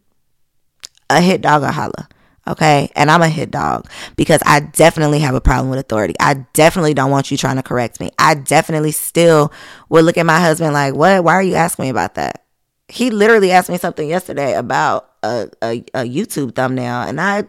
A 1.08 1.20
hit 1.20 1.40
dog 1.40 1.62
or 1.62 1.72
holla. 1.72 2.08
Okay. 2.48 2.90
And 2.96 3.10
I'm 3.10 3.22
a 3.22 3.28
hit 3.28 3.50
dog 3.50 3.88
because 4.16 4.40
I 4.44 4.60
definitely 4.60 5.20
have 5.20 5.34
a 5.34 5.40
problem 5.40 5.70
with 5.70 5.78
authority. 5.78 6.14
I 6.18 6.34
definitely 6.52 6.94
don't 6.94 7.10
want 7.10 7.30
you 7.30 7.36
trying 7.36 7.56
to 7.56 7.62
correct 7.62 8.00
me. 8.00 8.10
I 8.18 8.34
definitely 8.34 8.92
still 8.92 9.52
would 9.88 10.04
look 10.04 10.16
at 10.16 10.26
my 10.26 10.40
husband 10.40 10.72
like, 10.72 10.94
what? 10.94 11.22
Why 11.22 11.34
are 11.34 11.42
you 11.42 11.54
asking 11.54 11.84
me 11.84 11.88
about 11.90 12.14
that? 12.14 12.44
He 12.88 13.10
literally 13.10 13.52
asked 13.52 13.70
me 13.70 13.78
something 13.78 14.08
yesterday 14.08 14.54
about 14.54 15.10
a, 15.22 15.48
a, 15.62 15.84
a 15.94 16.04
YouTube 16.04 16.54
thumbnail 16.54 17.02
and 17.02 17.20
I 17.20 17.44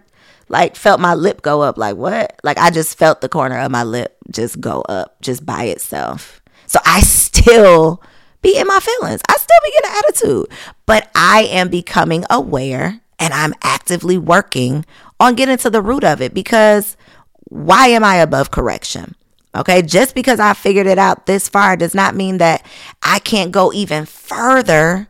like 0.49 0.75
felt 0.75 0.99
my 0.99 1.13
lip 1.13 1.41
go 1.41 1.61
up 1.61 1.77
like 1.77 1.95
what 1.95 2.37
like 2.43 2.57
i 2.57 2.69
just 2.69 2.97
felt 2.97 3.21
the 3.21 3.29
corner 3.29 3.57
of 3.57 3.71
my 3.71 3.83
lip 3.83 4.17
just 4.29 4.59
go 4.59 4.81
up 4.81 5.19
just 5.21 5.45
by 5.45 5.63
itself 5.63 6.40
so 6.71 6.79
i 6.85 7.01
still 7.01 8.01
be 8.41 8.57
in 8.57 8.65
my 8.65 8.79
feelings 8.79 9.21
i 9.29 9.35
still 9.37 9.59
be 9.63 9.71
getting 9.71 9.91
an 9.91 10.03
attitude 10.05 10.47
but 10.85 11.09
i 11.15 11.43
am 11.51 11.69
becoming 11.69 12.23
aware 12.29 13.01
and 13.21 13.33
I'm 13.33 13.53
actively 13.61 14.17
working 14.17 14.83
on 15.19 15.35
getting 15.35 15.57
to 15.57 15.69
the 15.69 15.81
root 15.81 16.03
of 16.03 16.21
it 16.21 16.33
because 16.33 16.97
why 17.45 17.87
am 17.87 18.03
I 18.03 18.15
above 18.15 18.49
correction? 18.49 19.15
Okay, 19.53 19.83
just 19.83 20.15
because 20.15 20.39
I 20.39 20.53
figured 20.53 20.87
it 20.87 20.97
out 20.97 21.27
this 21.27 21.47
far 21.47 21.77
does 21.77 21.93
not 21.93 22.15
mean 22.15 22.39
that 22.39 22.65
I 23.03 23.19
can't 23.19 23.51
go 23.51 23.71
even 23.71 24.05
further 24.05 25.07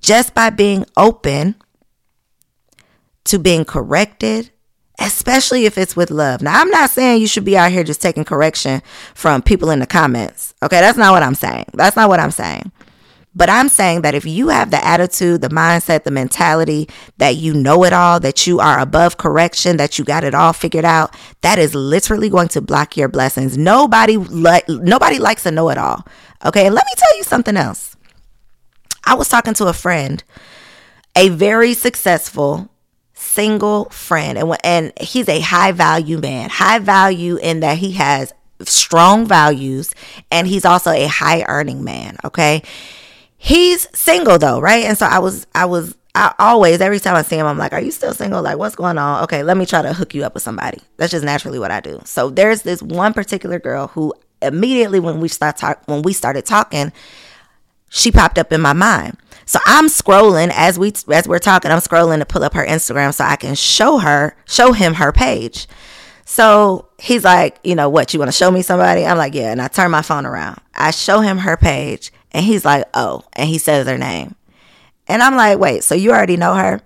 just 0.00 0.32
by 0.32 0.48
being 0.48 0.86
open 0.96 1.56
to 3.24 3.38
being 3.38 3.64
corrected, 3.64 4.50
especially 5.00 5.64
if 5.64 5.78
it's 5.78 5.96
with 5.96 6.10
love. 6.10 6.42
Now, 6.42 6.60
I'm 6.60 6.70
not 6.70 6.90
saying 6.90 7.20
you 7.20 7.26
should 7.26 7.44
be 7.44 7.56
out 7.56 7.72
here 7.72 7.82
just 7.82 8.02
taking 8.02 8.24
correction 8.24 8.82
from 9.14 9.42
people 9.42 9.70
in 9.70 9.80
the 9.80 9.86
comments. 9.86 10.54
Okay, 10.62 10.80
that's 10.80 10.98
not 10.98 11.12
what 11.12 11.22
I'm 11.22 11.34
saying. 11.34 11.66
That's 11.74 11.96
not 11.96 12.08
what 12.08 12.20
I'm 12.20 12.30
saying. 12.30 12.70
But 13.34 13.48
I'm 13.48 13.68
saying 13.68 14.02
that 14.02 14.16
if 14.16 14.26
you 14.26 14.48
have 14.48 14.72
the 14.72 14.84
attitude, 14.84 15.40
the 15.40 15.48
mindset, 15.48 16.02
the 16.02 16.10
mentality 16.10 16.88
that 17.18 17.36
you 17.36 17.54
know 17.54 17.84
it 17.84 17.92
all, 17.92 18.18
that 18.20 18.46
you 18.46 18.58
are 18.58 18.80
above 18.80 19.18
correction, 19.18 19.76
that 19.76 19.98
you 19.98 20.04
got 20.04 20.24
it 20.24 20.34
all 20.34 20.52
figured 20.52 20.84
out, 20.84 21.14
that 21.42 21.58
is 21.58 21.74
literally 21.74 22.28
going 22.28 22.48
to 22.48 22.60
block 22.60 22.96
your 22.96 23.08
blessings. 23.08 23.56
Nobody 23.56 24.16
like 24.16 24.68
nobody 24.68 25.20
likes 25.20 25.44
to 25.44 25.52
know 25.52 25.68
it 25.70 25.78
all. 25.78 26.04
Okay, 26.44 26.66
and 26.66 26.74
let 26.74 26.84
me 26.84 26.92
tell 26.96 27.16
you 27.16 27.22
something 27.22 27.56
else. 27.56 27.96
I 29.04 29.14
was 29.14 29.28
talking 29.28 29.54
to 29.54 29.66
a 29.66 29.72
friend, 29.72 30.22
a 31.14 31.28
very 31.28 31.72
successful 31.74 32.68
single 33.20 33.86
friend, 33.90 34.38
and 34.38 34.56
and 34.64 34.92
he's 35.00 35.28
a 35.28 35.40
high 35.40 35.72
value 35.72 36.18
man, 36.18 36.50
high 36.50 36.78
value 36.78 37.36
in 37.36 37.60
that 37.60 37.78
he 37.78 37.92
has 37.92 38.32
strong 38.62 39.26
values, 39.26 39.94
and 40.30 40.46
he's 40.46 40.64
also 40.64 40.90
a 40.90 41.06
high 41.06 41.44
earning 41.48 41.84
man. 41.84 42.16
Okay 42.24 42.62
He's 43.42 43.88
single 43.98 44.38
though, 44.38 44.60
right? 44.60 44.84
And 44.84 44.98
so 44.98 45.06
I 45.06 45.18
was, 45.18 45.46
I 45.54 45.64
was, 45.64 45.96
I 46.14 46.34
always, 46.38 46.82
every 46.82 47.00
time 47.00 47.16
I 47.16 47.22
see 47.22 47.36
him, 47.36 47.46
I'm 47.46 47.56
like, 47.56 47.72
are 47.72 47.80
you 47.80 47.90
still 47.90 48.12
single? 48.12 48.42
Like, 48.42 48.58
what's 48.58 48.76
going 48.76 48.98
on? 48.98 49.24
Okay, 49.24 49.42
let 49.42 49.56
me 49.56 49.64
try 49.64 49.80
to 49.80 49.94
hook 49.94 50.14
you 50.14 50.24
up 50.24 50.34
with 50.34 50.42
somebody. 50.42 50.78
That's 50.98 51.10
just 51.10 51.24
naturally 51.24 51.58
what 51.58 51.70
I 51.70 51.80
do. 51.80 52.02
So 52.04 52.28
there's 52.28 52.62
this 52.62 52.82
one 52.82 53.14
particular 53.14 53.58
girl 53.58 53.86
who 53.86 54.12
immediately 54.42 55.00
when 55.00 55.20
we 55.20 55.28
start 55.28 55.56
talk, 55.56 55.82
when 55.86 56.02
we 56.02 56.12
started 56.12 56.44
talking, 56.44 56.92
she 57.90 58.10
popped 58.10 58.38
up 58.38 58.52
in 58.52 58.62
my 58.62 58.72
mind. 58.72 59.18
So 59.44 59.58
I'm 59.66 59.88
scrolling 59.88 60.50
as 60.54 60.78
we 60.78 60.92
as 61.12 61.28
we're 61.28 61.40
talking, 61.40 61.70
I'm 61.70 61.80
scrolling 61.80 62.20
to 62.20 62.24
pull 62.24 62.44
up 62.44 62.54
her 62.54 62.64
Instagram 62.64 63.12
so 63.12 63.24
I 63.24 63.36
can 63.36 63.56
show 63.56 63.98
her, 63.98 64.36
show 64.46 64.72
him 64.72 64.94
her 64.94 65.12
page. 65.12 65.66
So 66.24 66.88
he's 66.98 67.24
like, 67.24 67.58
you 67.64 67.74
know 67.74 67.88
what, 67.88 68.14
you 68.14 68.20
want 68.20 68.30
to 68.30 68.36
show 68.36 68.52
me 68.52 68.62
somebody? 68.62 69.04
I'm 69.04 69.18
like, 69.18 69.34
yeah. 69.34 69.50
And 69.50 69.60
I 69.60 69.66
turn 69.66 69.90
my 69.90 70.02
phone 70.02 70.24
around. 70.24 70.60
I 70.72 70.92
show 70.92 71.20
him 71.20 71.38
her 71.38 71.56
page 71.56 72.12
and 72.30 72.44
he's 72.46 72.64
like, 72.64 72.84
oh, 72.94 73.24
and 73.32 73.48
he 73.48 73.58
says 73.58 73.88
her 73.88 73.98
name. 73.98 74.36
And 75.08 75.20
I'm 75.20 75.34
like, 75.34 75.58
wait, 75.58 75.82
so 75.82 75.96
you 75.96 76.12
already 76.12 76.36
know 76.36 76.54
her? 76.54 76.80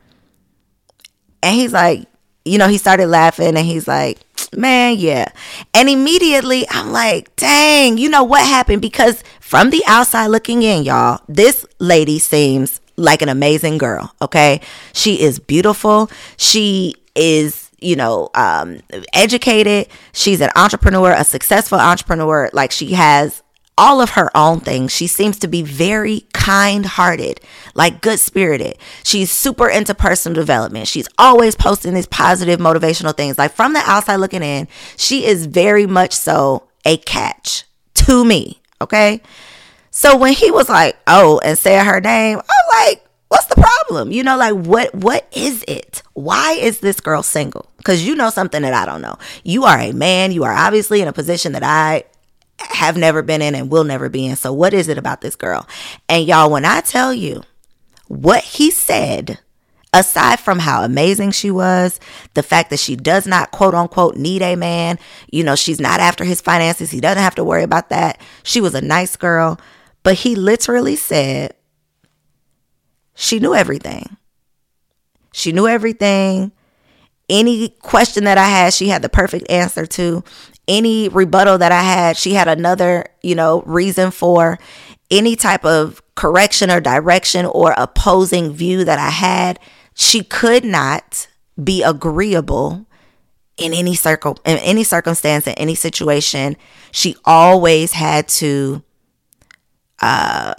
And 1.42 1.54
he's 1.54 1.74
like, 1.74 2.08
you 2.46 2.56
know, 2.56 2.68
he 2.68 2.78
started 2.78 3.08
laughing 3.08 3.56
and 3.58 3.66
he's 3.66 3.86
like, 3.86 4.20
man, 4.56 4.96
yeah. 4.98 5.26
And 5.72 5.88
immediately 5.88 6.66
I'm 6.70 6.92
like, 6.92 7.34
dang, 7.36 7.98
you 7.98 8.08
know 8.08 8.24
what 8.24 8.42
happened? 8.42 8.82
Because 8.82 9.22
from 9.40 9.70
the 9.70 9.82
outside 9.86 10.26
looking 10.26 10.62
in, 10.62 10.84
y'all, 10.84 11.20
this 11.28 11.64
lady 11.78 12.18
seems 12.18 12.80
like 12.96 13.22
an 13.22 13.28
amazing 13.28 13.78
girl, 13.78 14.14
okay? 14.20 14.60
She 14.92 15.20
is 15.20 15.38
beautiful. 15.38 16.10
She 16.36 16.94
is, 17.14 17.70
you 17.80 17.96
know, 17.96 18.30
um, 18.34 18.80
educated. 19.12 19.88
She's 20.12 20.40
an 20.40 20.50
entrepreneur, 20.56 21.12
a 21.12 21.24
successful 21.24 21.78
entrepreneur. 21.78 22.50
Like 22.52 22.72
she 22.72 22.94
has 22.94 23.43
all 23.76 24.00
of 24.00 24.10
her 24.10 24.30
own 24.36 24.60
things. 24.60 24.92
She 24.92 25.06
seems 25.06 25.38
to 25.40 25.48
be 25.48 25.62
very 25.62 26.26
kind 26.32 26.86
hearted, 26.86 27.40
like 27.74 28.00
good 28.00 28.20
spirited. 28.20 28.78
She's 29.02 29.30
super 29.30 29.68
into 29.68 29.94
personal 29.94 30.34
development. 30.34 30.88
She's 30.88 31.08
always 31.18 31.56
posting 31.56 31.94
these 31.94 32.06
positive 32.06 32.60
motivational 32.60 33.16
things. 33.16 33.38
Like 33.38 33.52
from 33.52 33.72
the 33.72 33.80
outside 33.80 34.16
looking 34.16 34.42
in, 34.42 34.68
she 34.96 35.24
is 35.24 35.46
very 35.46 35.86
much 35.86 36.12
so 36.12 36.68
a 36.84 36.96
catch 36.98 37.64
to 37.94 38.24
me. 38.24 38.60
Okay. 38.80 39.20
So 39.90 40.16
when 40.16 40.32
he 40.32 40.50
was 40.50 40.68
like, 40.68 40.96
oh, 41.06 41.40
and 41.44 41.58
said 41.58 41.84
her 41.84 42.00
name, 42.00 42.38
I'm 42.38 42.86
like, 42.86 43.04
what's 43.28 43.46
the 43.46 43.56
problem? 43.56 44.12
You 44.12 44.22
know, 44.22 44.36
like 44.36 44.54
what 44.54 44.94
what 44.94 45.26
is 45.32 45.64
it? 45.66 46.02
Why 46.14 46.52
is 46.52 46.80
this 46.80 47.00
girl 47.00 47.22
single? 47.22 47.70
Because 47.78 48.06
you 48.06 48.14
know 48.14 48.30
something 48.30 48.62
that 48.62 48.74
I 48.74 48.86
don't 48.86 49.02
know. 49.02 49.18
You 49.42 49.64
are 49.64 49.78
a 49.78 49.92
man, 49.92 50.32
you 50.32 50.44
are 50.44 50.52
obviously 50.52 51.00
in 51.00 51.08
a 51.08 51.12
position 51.12 51.52
that 51.52 51.62
I 51.62 52.04
have 52.70 52.96
never 52.96 53.22
been 53.22 53.42
in 53.42 53.54
and 53.54 53.70
will 53.70 53.84
never 53.84 54.08
be 54.08 54.26
in. 54.26 54.36
So, 54.36 54.52
what 54.52 54.74
is 54.74 54.88
it 54.88 54.98
about 54.98 55.20
this 55.20 55.36
girl? 55.36 55.66
And 56.08 56.26
y'all, 56.26 56.50
when 56.50 56.64
I 56.64 56.80
tell 56.80 57.12
you 57.12 57.42
what 58.08 58.42
he 58.42 58.70
said, 58.70 59.38
aside 59.92 60.40
from 60.40 60.58
how 60.58 60.82
amazing 60.82 61.30
she 61.30 61.50
was, 61.50 62.00
the 62.34 62.42
fact 62.42 62.70
that 62.70 62.78
she 62.78 62.96
does 62.96 63.26
not 63.26 63.50
quote 63.52 63.74
unquote 63.74 64.16
need 64.16 64.42
a 64.42 64.56
man, 64.56 64.98
you 65.30 65.44
know, 65.44 65.54
she's 65.54 65.80
not 65.80 66.00
after 66.00 66.24
his 66.24 66.40
finances, 66.40 66.90
he 66.90 67.00
doesn't 67.00 67.22
have 67.22 67.36
to 67.36 67.44
worry 67.44 67.62
about 67.62 67.88
that. 67.90 68.20
She 68.42 68.60
was 68.60 68.74
a 68.74 68.80
nice 68.80 69.16
girl, 69.16 69.58
but 70.02 70.16
he 70.16 70.34
literally 70.34 70.96
said 70.96 71.54
she 73.14 73.38
knew 73.38 73.54
everything. 73.54 74.16
She 75.32 75.52
knew 75.52 75.66
everything. 75.66 76.52
Any 77.28 77.70
question 77.70 78.24
that 78.24 78.36
I 78.36 78.48
had, 78.48 78.74
she 78.74 78.88
had 78.88 79.02
the 79.02 79.08
perfect 79.08 79.50
answer 79.50 79.86
to 79.86 80.22
any 80.68 81.08
rebuttal 81.08 81.58
that 81.58 81.72
I 81.72 81.82
had, 81.82 82.16
she 82.16 82.34
had 82.34 82.48
another, 82.48 83.06
you 83.22 83.34
know, 83.34 83.62
reason 83.66 84.10
for 84.10 84.58
any 85.10 85.36
type 85.36 85.64
of 85.64 86.02
correction 86.14 86.70
or 86.70 86.80
direction 86.80 87.46
or 87.46 87.74
opposing 87.76 88.52
view 88.52 88.84
that 88.84 88.98
I 88.98 89.10
had. 89.10 89.58
She 89.94 90.22
could 90.22 90.64
not 90.64 91.28
be 91.62 91.82
agreeable 91.82 92.86
in 93.56 93.72
any 93.72 93.94
circle 93.94 94.38
in 94.44 94.58
any 94.58 94.82
circumstance 94.82 95.46
in 95.46 95.54
any 95.54 95.74
situation. 95.74 96.56
She 96.90 97.16
always 97.24 97.92
had 97.92 98.28
to 98.28 98.82
uh 100.00 100.54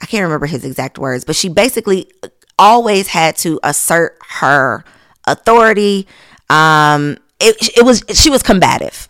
i 0.00 0.06
can't 0.06 0.24
remember 0.24 0.46
his 0.46 0.64
exact 0.64 0.98
words 0.98 1.24
but 1.24 1.36
she 1.36 1.48
basically 1.48 2.10
always 2.58 3.08
had 3.08 3.36
to 3.36 3.60
assert 3.62 4.18
her 4.40 4.84
authority. 5.26 6.06
Um 6.48 7.18
it, 7.38 7.76
it 7.76 7.84
was 7.84 8.02
she 8.14 8.30
was 8.30 8.42
combative 8.42 9.08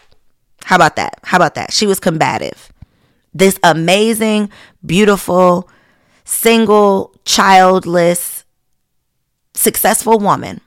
how 0.72 0.76
about 0.76 0.96
that? 0.96 1.18
How 1.24 1.36
about 1.36 1.54
that? 1.56 1.70
She 1.70 1.86
was 1.86 2.00
combative. 2.00 2.72
This 3.34 3.58
amazing, 3.62 4.50
beautiful, 4.86 5.68
single, 6.24 7.14
childless, 7.26 8.46
successful 9.52 10.18
woman 10.18 10.62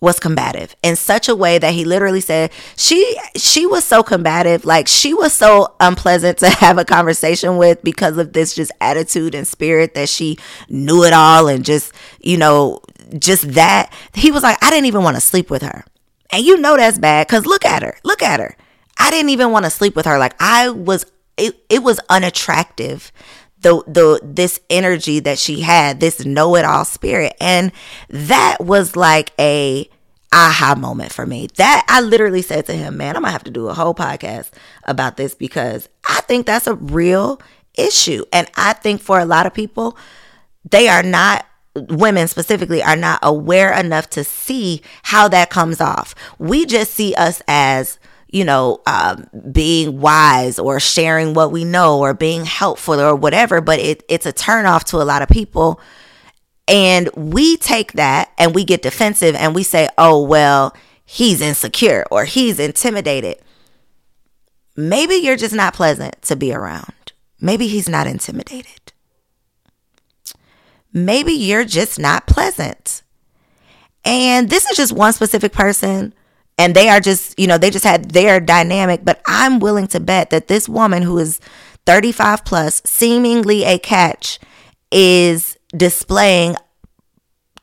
was 0.00 0.18
combative 0.18 0.74
in 0.82 0.96
such 0.96 1.28
a 1.28 1.36
way 1.36 1.56
that 1.58 1.72
he 1.72 1.84
literally 1.84 2.20
said 2.20 2.50
she 2.76 3.16
she 3.36 3.66
was 3.66 3.84
so 3.84 4.02
combative 4.02 4.64
like 4.64 4.88
she 4.88 5.14
was 5.14 5.32
so 5.32 5.76
unpleasant 5.78 6.36
to 6.38 6.50
have 6.50 6.76
a 6.76 6.84
conversation 6.84 7.56
with 7.56 7.80
because 7.84 8.18
of 8.18 8.32
this 8.32 8.56
just 8.56 8.72
attitude 8.80 9.32
and 9.32 9.46
spirit 9.46 9.94
that 9.94 10.08
she 10.08 10.36
knew 10.68 11.04
it 11.04 11.12
all 11.12 11.46
and 11.46 11.64
just 11.64 11.92
you 12.20 12.36
know 12.36 12.80
just 13.16 13.52
that 13.52 13.92
he 14.12 14.32
was 14.32 14.42
like 14.42 14.58
I 14.60 14.70
didn't 14.70 14.86
even 14.86 15.04
want 15.04 15.16
to 15.16 15.20
sleep 15.20 15.50
with 15.50 15.62
her 15.62 15.84
and 16.34 16.44
you 16.44 16.56
know 16.58 16.76
that's 16.76 16.98
bad 16.98 17.28
because 17.28 17.46
look 17.46 17.64
at 17.64 17.82
her. 17.82 17.96
Look 18.02 18.22
at 18.22 18.40
her. 18.40 18.56
I 18.98 19.10
didn't 19.10 19.30
even 19.30 19.52
want 19.52 19.64
to 19.66 19.70
sleep 19.70 19.94
with 19.94 20.04
her. 20.06 20.18
Like 20.18 20.34
I 20.40 20.68
was, 20.68 21.06
it, 21.36 21.64
it 21.68 21.82
was 21.82 22.00
unattractive 22.10 23.12
the 23.60 23.82
the 23.86 24.20
this 24.22 24.60
energy 24.68 25.20
that 25.20 25.38
she 25.38 25.60
had, 25.60 26.00
this 26.00 26.24
know-it-all 26.24 26.84
spirit. 26.84 27.34
And 27.40 27.72
that 28.10 28.58
was 28.60 28.96
like 28.96 29.32
a 29.38 29.88
aha 30.32 30.74
moment 30.76 31.12
for 31.12 31.24
me. 31.24 31.48
That 31.56 31.86
I 31.88 32.00
literally 32.00 32.42
said 32.42 32.66
to 32.66 32.72
him, 32.72 32.96
man, 32.96 33.16
I'm 33.16 33.22
gonna 33.22 33.32
have 33.32 33.44
to 33.44 33.50
do 33.50 33.68
a 33.68 33.74
whole 33.74 33.94
podcast 33.94 34.50
about 34.84 35.16
this 35.16 35.34
because 35.34 35.88
I 36.08 36.20
think 36.22 36.46
that's 36.46 36.66
a 36.66 36.74
real 36.74 37.40
issue. 37.74 38.24
And 38.32 38.50
I 38.56 38.72
think 38.74 39.00
for 39.00 39.20
a 39.20 39.24
lot 39.24 39.46
of 39.46 39.54
people, 39.54 39.96
they 40.68 40.88
are 40.88 41.02
not 41.04 41.46
women 41.74 42.28
specifically 42.28 42.82
are 42.82 42.96
not 42.96 43.18
aware 43.22 43.72
enough 43.72 44.08
to 44.10 44.24
see 44.24 44.82
how 45.02 45.28
that 45.28 45.50
comes 45.50 45.80
off. 45.80 46.14
We 46.38 46.66
just 46.66 46.94
see 46.94 47.14
us 47.14 47.42
as 47.48 47.98
you 48.34 48.44
know, 48.44 48.82
um, 48.88 49.28
being 49.52 50.00
wise 50.00 50.58
or 50.58 50.80
sharing 50.80 51.34
what 51.34 51.52
we 51.52 51.64
know 51.64 52.00
or 52.00 52.12
being 52.12 52.44
helpful 52.44 53.00
or 53.00 53.14
whatever, 53.14 53.60
but 53.60 53.78
it, 53.78 54.02
it's 54.08 54.26
a 54.26 54.32
turnoff 54.32 54.82
to 54.82 54.96
a 54.96 55.04
lot 55.04 55.22
of 55.22 55.28
people. 55.28 55.80
And 56.66 57.08
we 57.14 57.56
take 57.58 57.92
that 57.92 58.32
and 58.36 58.52
we 58.52 58.64
get 58.64 58.82
defensive 58.82 59.36
and 59.36 59.54
we 59.54 59.62
say, 59.62 59.88
oh, 59.96 60.20
well, 60.20 60.74
he's 61.04 61.40
insecure 61.40 62.04
or 62.10 62.24
he's 62.24 62.58
intimidated. 62.58 63.36
Maybe 64.76 65.14
you're 65.14 65.36
just 65.36 65.54
not 65.54 65.74
pleasant 65.74 66.20
to 66.22 66.34
be 66.34 66.52
around. 66.52 67.12
Maybe 67.40 67.68
he's 67.68 67.88
not 67.88 68.08
intimidated. 68.08 68.93
Maybe 70.94 71.32
you're 71.32 71.64
just 71.64 71.98
not 71.98 72.26
pleasant. 72.26 73.02
And 74.04 74.48
this 74.48 74.64
is 74.70 74.76
just 74.76 74.92
one 74.92 75.12
specific 75.12 75.52
person 75.52 76.14
and 76.56 76.74
they 76.74 76.88
are 76.88 77.00
just, 77.00 77.38
you 77.38 77.46
know, 77.46 77.58
they 77.58 77.70
just 77.70 77.84
had 77.84 78.12
their 78.12 78.40
dynamic. 78.40 79.04
But 79.04 79.20
I'm 79.26 79.58
willing 79.58 79.88
to 79.88 80.00
bet 80.00 80.30
that 80.30 80.46
this 80.48 80.68
woman 80.68 81.02
who 81.02 81.18
is 81.18 81.40
35 81.86 82.44
plus, 82.44 82.80
seemingly 82.84 83.64
a 83.64 83.78
catch, 83.78 84.38
is 84.92 85.58
displaying 85.76 86.56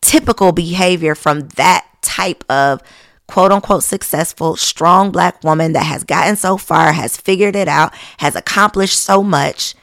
typical 0.01 0.51
behavior 0.51 1.15
from 1.15 1.47
that 1.55 1.85
type 2.01 2.43
of 2.49 2.81
quote 3.27 3.53
unquote 3.53 3.83
successful, 3.83 4.57
strong 4.57 5.09
black 5.09 5.41
woman 5.41 5.71
that 5.71 5.85
has 5.85 6.03
gotten 6.03 6.35
so 6.35 6.57
far, 6.57 6.91
has 6.91 7.15
figured 7.15 7.55
it 7.55 7.69
out, 7.69 7.93
has 8.17 8.35
accomplished 8.35 8.99
so 8.99 9.23
much, 9.23 9.73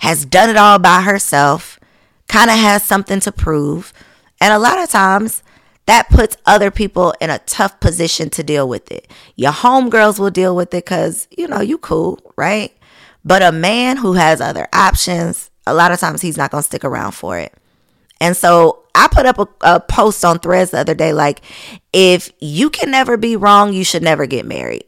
has 0.00 0.26
done 0.26 0.50
it 0.50 0.56
all 0.58 0.78
by 0.78 1.00
herself, 1.00 1.79
kind 2.30 2.48
of 2.48 2.56
has 2.56 2.84
something 2.84 3.18
to 3.18 3.32
prove. 3.32 3.92
And 4.40 4.54
a 4.54 4.58
lot 4.58 4.78
of 4.78 4.88
times, 4.88 5.42
that 5.86 6.08
puts 6.08 6.36
other 6.46 6.70
people 6.70 7.12
in 7.20 7.28
a 7.28 7.40
tough 7.40 7.80
position 7.80 8.30
to 8.30 8.44
deal 8.44 8.68
with 8.68 8.92
it. 8.92 9.10
Your 9.34 9.50
homegirls 9.50 10.20
will 10.20 10.30
deal 10.30 10.54
with 10.54 10.68
it 10.68 10.84
because, 10.84 11.26
you 11.36 11.48
know, 11.48 11.60
you 11.60 11.76
cool, 11.76 12.20
right? 12.36 12.72
But 13.24 13.42
a 13.42 13.50
man 13.50 13.96
who 13.96 14.12
has 14.12 14.40
other 14.40 14.68
options, 14.72 15.50
a 15.66 15.74
lot 15.74 15.90
of 15.90 15.98
times 15.98 16.22
he's 16.22 16.36
not 16.36 16.52
going 16.52 16.62
to 16.62 16.66
stick 16.66 16.84
around 16.84 17.12
for 17.12 17.36
it. 17.36 17.52
And 18.20 18.36
so 18.36 18.84
I 18.94 19.08
put 19.08 19.26
up 19.26 19.38
a, 19.40 19.48
a, 19.62 19.80
post 19.80 20.24
on 20.24 20.38
threads 20.38 20.70
the 20.70 20.78
other 20.78 20.94
day 20.94 21.12
like, 21.12 21.40
if 21.92 22.30
you 22.38 22.70
can 22.70 22.92
never 22.92 23.16
be 23.16 23.34
wrong, 23.34 23.72
you 23.72 23.82
should 23.82 24.04
never 24.04 24.26
get 24.26 24.46
married. 24.46 24.84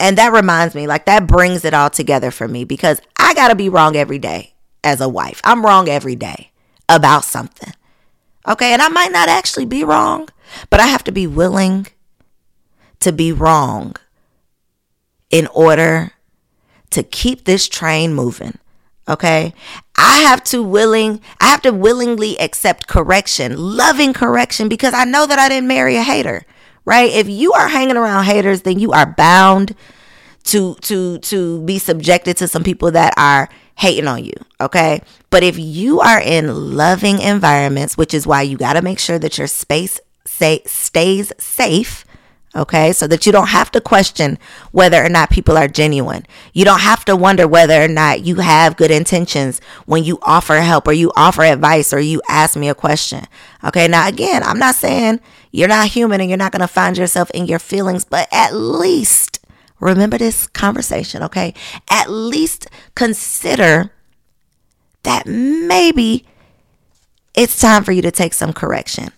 And 0.00 0.18
that 0.18 0.32
reminds 0.32 0.74
me, 0.74 0.88
like, 0.88 1.06
that 1.06 1.28
brings 1.28 1.64
it 1.64 1.74
all 1.74 1.90
together 1.90 2.32
for 2.32 2.48
me 2.48 2.64
because 2.64 3.00
I 3.16 3.34
got 3.34 3.48
to 3.48 3.54
be 3.54 3.68
wrong 3.68 3.94
every 3.94 4.18
day 4.18 4.54
as 4.84 5.00
a 5.00 5.08
wife. 5.08 5.40
I'm 5.44 5.64
wrong 5.64 5.88
every 5.88 6.16
day 6.16 6.50
about 6.88 7.24
something. 7.24 7.72
Okay. 8.46 8.72
And 8.72 8.82
I 8.82 8.88
might 8.88 9.12
not 9.12 9.28
actually 9.28 9.66
be 9.66 9.84
wrong, 9.84 10.28
but 10.70 10.80
I 10.80 10.86
have 10.86 11.04
to 11.04 11.12
be 11.12 11.26
willing 11.26 11.86
to 13.00 13.12
be 13.12 13.32
wrong 13.32 13.96
in 15.30 15.46
order 15.48 16.12
to 16.90 17.02
keep 17.02 17.44
this 17.44 17.68
train 17.68 18.14
moving. 18.14 18.58
Okay. 19.08 19.54
I 19.96 20.18
have 20.18 20.44
to 20.44 20.62
willing, 20.62 21.20
I 21.40 21.46
have 21.46 21.62
to 21.62 21.72
willingly 21.72 22.38
accept 22.38 22.88
correction, 22.88 23.56
loving 23.56 24.12
correction, 24.12 24.68
because 24.68 24.94
I 24.94 25.04
know 25.04 25.26
that 25.26 25.38
I 25.38 25.48
didn't 25.48 25.68
marry 25.68 25.96
a 25.96 26.02
hater, 26.02 26.44
right? 26.84 27.10
If 27.10 27.28
you 27.28 27.52
are 27.52 27.68
hanging 27.68 27.96
around 27.96 28.24
haters, 28.24 28.62
then 28.62 28.78
you 28.78 28.92
are 28.92 29.06
bound 29.06 29.74
to, 30.44 30.74
to, 30.76 31.18
to 31.18 31.62
be 31.64 31.78
subjected 31.78 32.36
to 32.38 32.48
some 32.48 32.62
people 32.62 32.90
that 32.92 33.14
are 33.16 33.48
hating 33.78 34.08
on 34.08 34.24
you, 34.24 34.32
okay? 34.60 35.00
But 35.30 35.44
if 35.44 35.56
you 35.56 36.00
are 36.00 36.20
in 36.20 36.76
loving 36.76 37.20
environments, 37.20 37.96
which 37.96 38.12
is 38.12 38.26
why 38.26 38.42
you 38.42 38.56
got 38.56 38.72
to 38.72 38.82
make 38.82 38.98
sure 38.98 39.20
that 39.20 39.38
your 39.38 39.46
space 39.46 40.00
say, 40.24 40.62
stays 40.66 41.32
safe, 41.38 42.04
okay? 42.56 42.92
So 42.92 43.06
that 43.06 43.24
you 43.24 43.30
don't 43.30 43.50
have 43.50 43.70
to 43.70 43.80
question 43.80 44.36
whether 44.72 45.02
or 45.02 45.08
not 45.08 45.30
people 45.30 45.56
are 45.56 45.68
genuine. 45.68 46.26
You 46.52 46.64
don't 46.64 46.80
have 46.80 47.04
to 47.04 47.14
wonder 47.14 47.46
whether 47.46 47.80
or 47.80 47.86
not 47.86 48.24
you 48.24 48.36
have 48.36 48.76
good 48.76 48.90
intentions 48.90 49.60
when 49.86 50.02
you 50.02 50.18
offer 50.22 50.56
help 50.56 50.88
or 50.88 50.92
you 50.92 51.12
offer 51.14 51.44
advice 51.44 51.92
or 51.92 52.00
you 52.00 52.20
ask 52.28 52.56
me 52.56 52.68
a 52.68 52.74
question. 52.74 53.26
Okay? 53.62 53.86
Now 53.86 54.08
again, 54.08 54.42
I'm 54.42 54.58
not 54.58 54.74
saying 54.74 55.20
you're 55.52 55.68
not 55.68 55.86
human 55.86 56.20
and 56.20 56.28
you're 56.28 56.36
not 56.36 56.50
going 56.50 56.62
to 56.62 56.68
find 56.68 56.98
yourself 56.98 57.30
in 57.30 57.46
your 57.46 57.60
feelings, 57.60 58.04
but 58.04 58.26
at 58.32 58.54
least 58.54 59.38
Remember 59.80 60.18
this 60.18 60.46
conversation, 60.46 61.22
okay? 61.22 61.54
At 61.90 62.10
least 62.10 62.68
consider 62.94 63.92
that 65.04 65.26
maybe 65.26 66.26
it's 67.34 67.60
time 67.60 67.84
for 67.84 67.92
you 67.92 68.02
to 68.02 68.10
take 68.10 68.34
some 68.34 68.52
correction. 68.52 69.10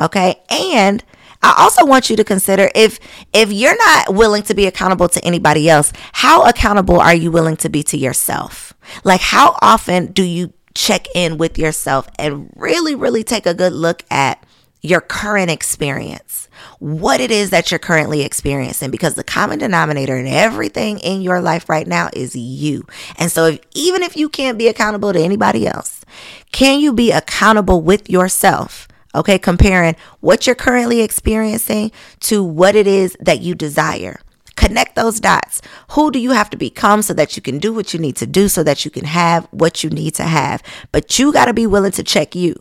Okay? 0.00 0.40
And 0.48 1.04
I 1.42 1.54
also 1.58 1.84
want 1.84 2.10
you 2.10 2.16
to 2.16 2.24
consider 2.24 2.70
if 2.74 2.98
if 3.32 3.52
you're 3.52 3.76
not 3.76 4.14
willing 4.14 4.42
to 4.44 4.54
be 4.54 4.66
accountable 4.66 5.08
to 5.10 5.24
anybody 5.24 5.68
else, 5.68 5.92
how 6.12 6.44
accountable 6.44 6.98
are 6.98 7.14
you 7.14 7.30
willing 7.30 7.56
to 7.58 7.68
be 7.68 7.82
to 7.84 7.98
yourself? 7.98 8.72
Like 9.04 9.20
how 9.20 9.56
often 9.60 10.12
do 10.12 10.22
you 10.22 10.52
check 10.74 11.06
in 11.14 11.38
with 11.38 11.58
yourself 11.58 12.08
and 12.18 12.50
really 12.54 12.94
really 12.94 13.24
take 13.24 13.46
a 13.46 13.54
good 13.54 13.72
look 13.72 14.02
at 14.10 14.42
your 14.86 15.00
current 15.00 15.50
experience, 15.50 16.48
what 16.78 17.20
it 17.20 17.30
is 17.30 17.50
that 17.50 17.70
you're 17.70 17.78
currently 17.78 18.22
experiencing, 18.22 18.90
because 18.90 19.14
the 19.14 19.24
common 19.24 19.58
denominator 19.58 20.16
in 20.16 20.26
everything 20.26 20.98
in 20.98 21.22
your 21.22 21.40
life 21.40 21.68
right 21.68 21.86
now 21.86 22.08
is 22.12 22.36
you. 22.36 22.86
And 23.18 23.30
so, 23.30 23.46
if, 23.46 23.60
even 23.74 24.02
if 24.02 24.16
you 24.16 24.28
can't 24.28 24.58
be 24.58 24.68
accountable 24.68 25.12
to 25.12 25.20
anybody 25.20 25.66
else, 25.66 26.04
can 26.52 26.80
you 26.80 26.92
be 26.92 27.10
accountable 27.10 27.82
with 27.82 28.08
yourself? 28.08 28.88
Okay, 29.14 29.38
comparing 29.38 29.96
what 30.20 30.46
you're 30.46 30.54
currently 30.54 31.00
experiencing 31.00 31.90
to 32.20 32.44
what 32.44 32.76
it 32.76 32.86
is 32.86 33.16
that 33.18 33.40
you 33.40 33.54
desire. 33.54 34.20
Connect 34.56 34.94
those 34.94 35.20
dots. 35.20 35.62
Who 35.90 36.10
do 36.10 36.18
you 36.18 36.30
have 36.30 36.50
to 36.50 36.56
become 36.56 37.02
so 37.02 37.14
that 37.14 37.36
you 37.36 37.42
can 37.42 37.58
do 37.58 37.72
what 37.72 37.92
you 37.92 38.00
need 38.00 38.16
to 38.16 38.26
do 38.26 38.48
so 38.48 38.62
that 38.62 38.84
you 38.84 38.90
can 38.90 39.04
have 39.04 39.46
what 39.50 39.84
you 39.84 39.90
need 39.90 40.14
to 40.14 40.24
have? 40.24 40.62
But 40.92 41.18
you 41.18 41.32
got 41.32 41.46
to 41.46 41.54
be 41.54 41.66
willing 41.66 41.92
to 41.92 42.02
check 42.02 42.34
you. 42.34 42.56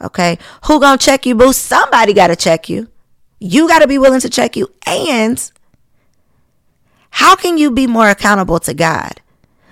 Okay. 0.00 0.38
Who 0.66 0.80
gonna 0.80 0.98
check 0.98 1.26
you, 1.26 1.34
boo? 1.34 1.52
Somebody 1.52 2.12
gotta 2.12 2.36
check 2.36 2.68
you. 2.68 2.88
You 3.40 3.68
gotta 3.68 3.86
be 3.86 3.98
willing 3.98 4.20
to 4.20 4.30
check 4.30 4.56
you. 4.56 4.68
And 4.86 5.50
how 7.10 7.34
can 7.34 7.56
you 7.58 7.70
be 7.70 7.86
more 7.86 8.10
accountable 8.10 8.58
to 8.60 8.74
God? 8.74 9.20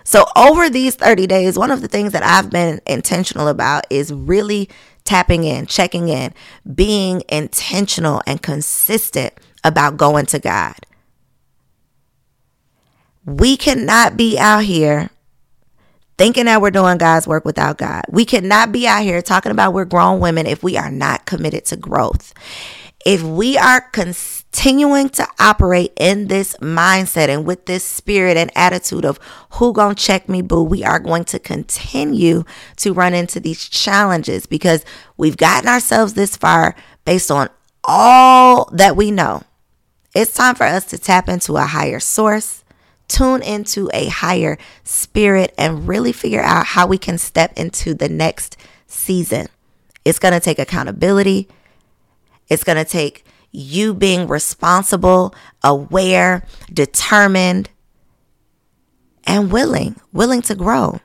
So 0.04 0.26
over 0.36 0.68
these 0.68 0.94
30 0.94 1.26
days, 1.26 1.58
one 1.58 1.70
of 1.70 1.80
the 1.80 1.88
things 1.88 2.12
that 2.12 2.22
I've 2.22 2.50
been 2.50 2.80
intentional 2.86 3.48
about 3.48 3.84
is 3.90 4.12
really 4.12 4.68
tapping 5.04 5.44
in, 5.44 5.66
checking 5.66 6.08
in, 6.08 6.32
being 6.74 7.22
intentional 7.28 8.22
and 8.26 8.40
consistent 8.40 9.32
about 9.62 9.96
going 9.96 10.26
to 10.26 10.38
God. 10.38 10.76
We 13.24 13.56
cannot 13.56 14.16
be 14.16 14.38
out 14.38 14.64
here 14.64 15.10
thinking 16.16 16.46
that 16.46 16.62
we're 16.62 16.70
doing 16.70 16.98
God's 16.98 17.26
work 17.26 17.44
without 17.44 17.78
God. 17.78 18.04
We 18.08 18.24
cannot 18.24 18.72
be 18.72 18.86
out 18.86 19.02
here 19.02 19.22
talking 19.22 19.52
about 19.52 19.74
we're 19.74 19.84
grown 19.84 20.20
women 20.20 20.46
if 20.46 20.62
we 20.62 20.76
are 20.76 20.90
not 20.90 21.26
committed 21.26 21.64
to 21.66 21.76
growth. 21.76 22.32
If 23.04 23.22
we 23.22 23.58
are 23.58 23.82
continuing 23.82 25.10
to 25.10 25.26
operate 25.38 25.92
in 25.98 26.28
this 26.28 26.56
mindset 26.56 27.28
and 27.28 27.44
with 27.44 27.66
this 27.66 27.84
spirit 27.84 28.38
and 28.38 28.50
attitude 28.56 29.04
of 29.04 29.18
who 29.50 29.74
gonna 29.74 29.94
check 29.94 30.26
me 30.26 30.40
boo, 30.40 30.62
we 30.62 30.82
are 30.84 30.98
going 30.98 31.24
to 31.26 31.38
continue 31.38 32.44
to 32.76 32.94
run 32.94 33.12
into 33.12 33.40
these 33.40 33.68
challenges 33.68 34.46
because 34.46 34.84
we've 35.18 35.36
gotten 35.36 35.68
ourselves 35.68 36.14
this 36.14 36.36
far 36.36 36.74
based 37.04 37.30
on 37.30 37.50
all 37.82 38.70
that 38.72 38.96
we 38.96 39.10
know. 39.10 39.42
It's 40.14 40.32
time 40.32 40.54
for 40.54 40.64
us 40.64 40.86
to 40.86 40.98
tap 40.98 41.28
into 41.28 41.56
a 41.56 41.62
higher 41.62 42.00
source 42.00 42.63
tune 43.08 43.42
into 43.42 43.90
a 43.92 44.08
higher 44.08 44.58
spirit 44.82 45.54
and 45.58 45.88
really 45.88 46.12
figure 46.12 46.42
out 46.42 46.66
how 46.66 46.86
we 46.86 46.98
can 46.98 47.18
step 47.18 47.52
into 47.56 47.94
the 47.94 48.08
next 48.08 48.56
season. 48.86 49.48
It's 50.04 50.18
going 50.18 50.34
to 50.34 50.40
take 50.40 50.58
accountability. 50.58 51.48
It's 52.48 52.64
going 52.64 52.82
to 52.82 52.84
take 52.84 53.24
you 53.50 53.94
being 53.94 54.26
responsible, 54.26 55.34
aware, 55.62 56.44
determined, 56.72 57.70
and 59.24 59.50
willing, 59.50 59.96
willing 60.12 60.42
to 60.42 60.54
grow. 60.54 61.00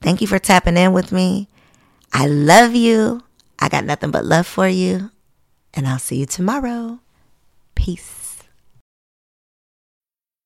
Thank 0.00 0.20
you 0.20 0.26
for 0.26 0.38
tapping 0.38 0.76
in 0.76 0.92
with 0.92 1.10
me. 1.12 1.48
I 2.12 2.26
love 2.26 2.74
you. 2.74 3.22
I 3.58 3.68
got 3.68 3.84
nothing 3.84 4.10
but 4.10 4.24
love 4.24 4.46
for 4.46 4.68
you. 4.68 5.10
And 5.74 5.86
I'll 5.86 5.98
see 5.98 6.16
you 6.16 6.26
tomorrow. 6.26 7.00
Peace. 7.74 8.25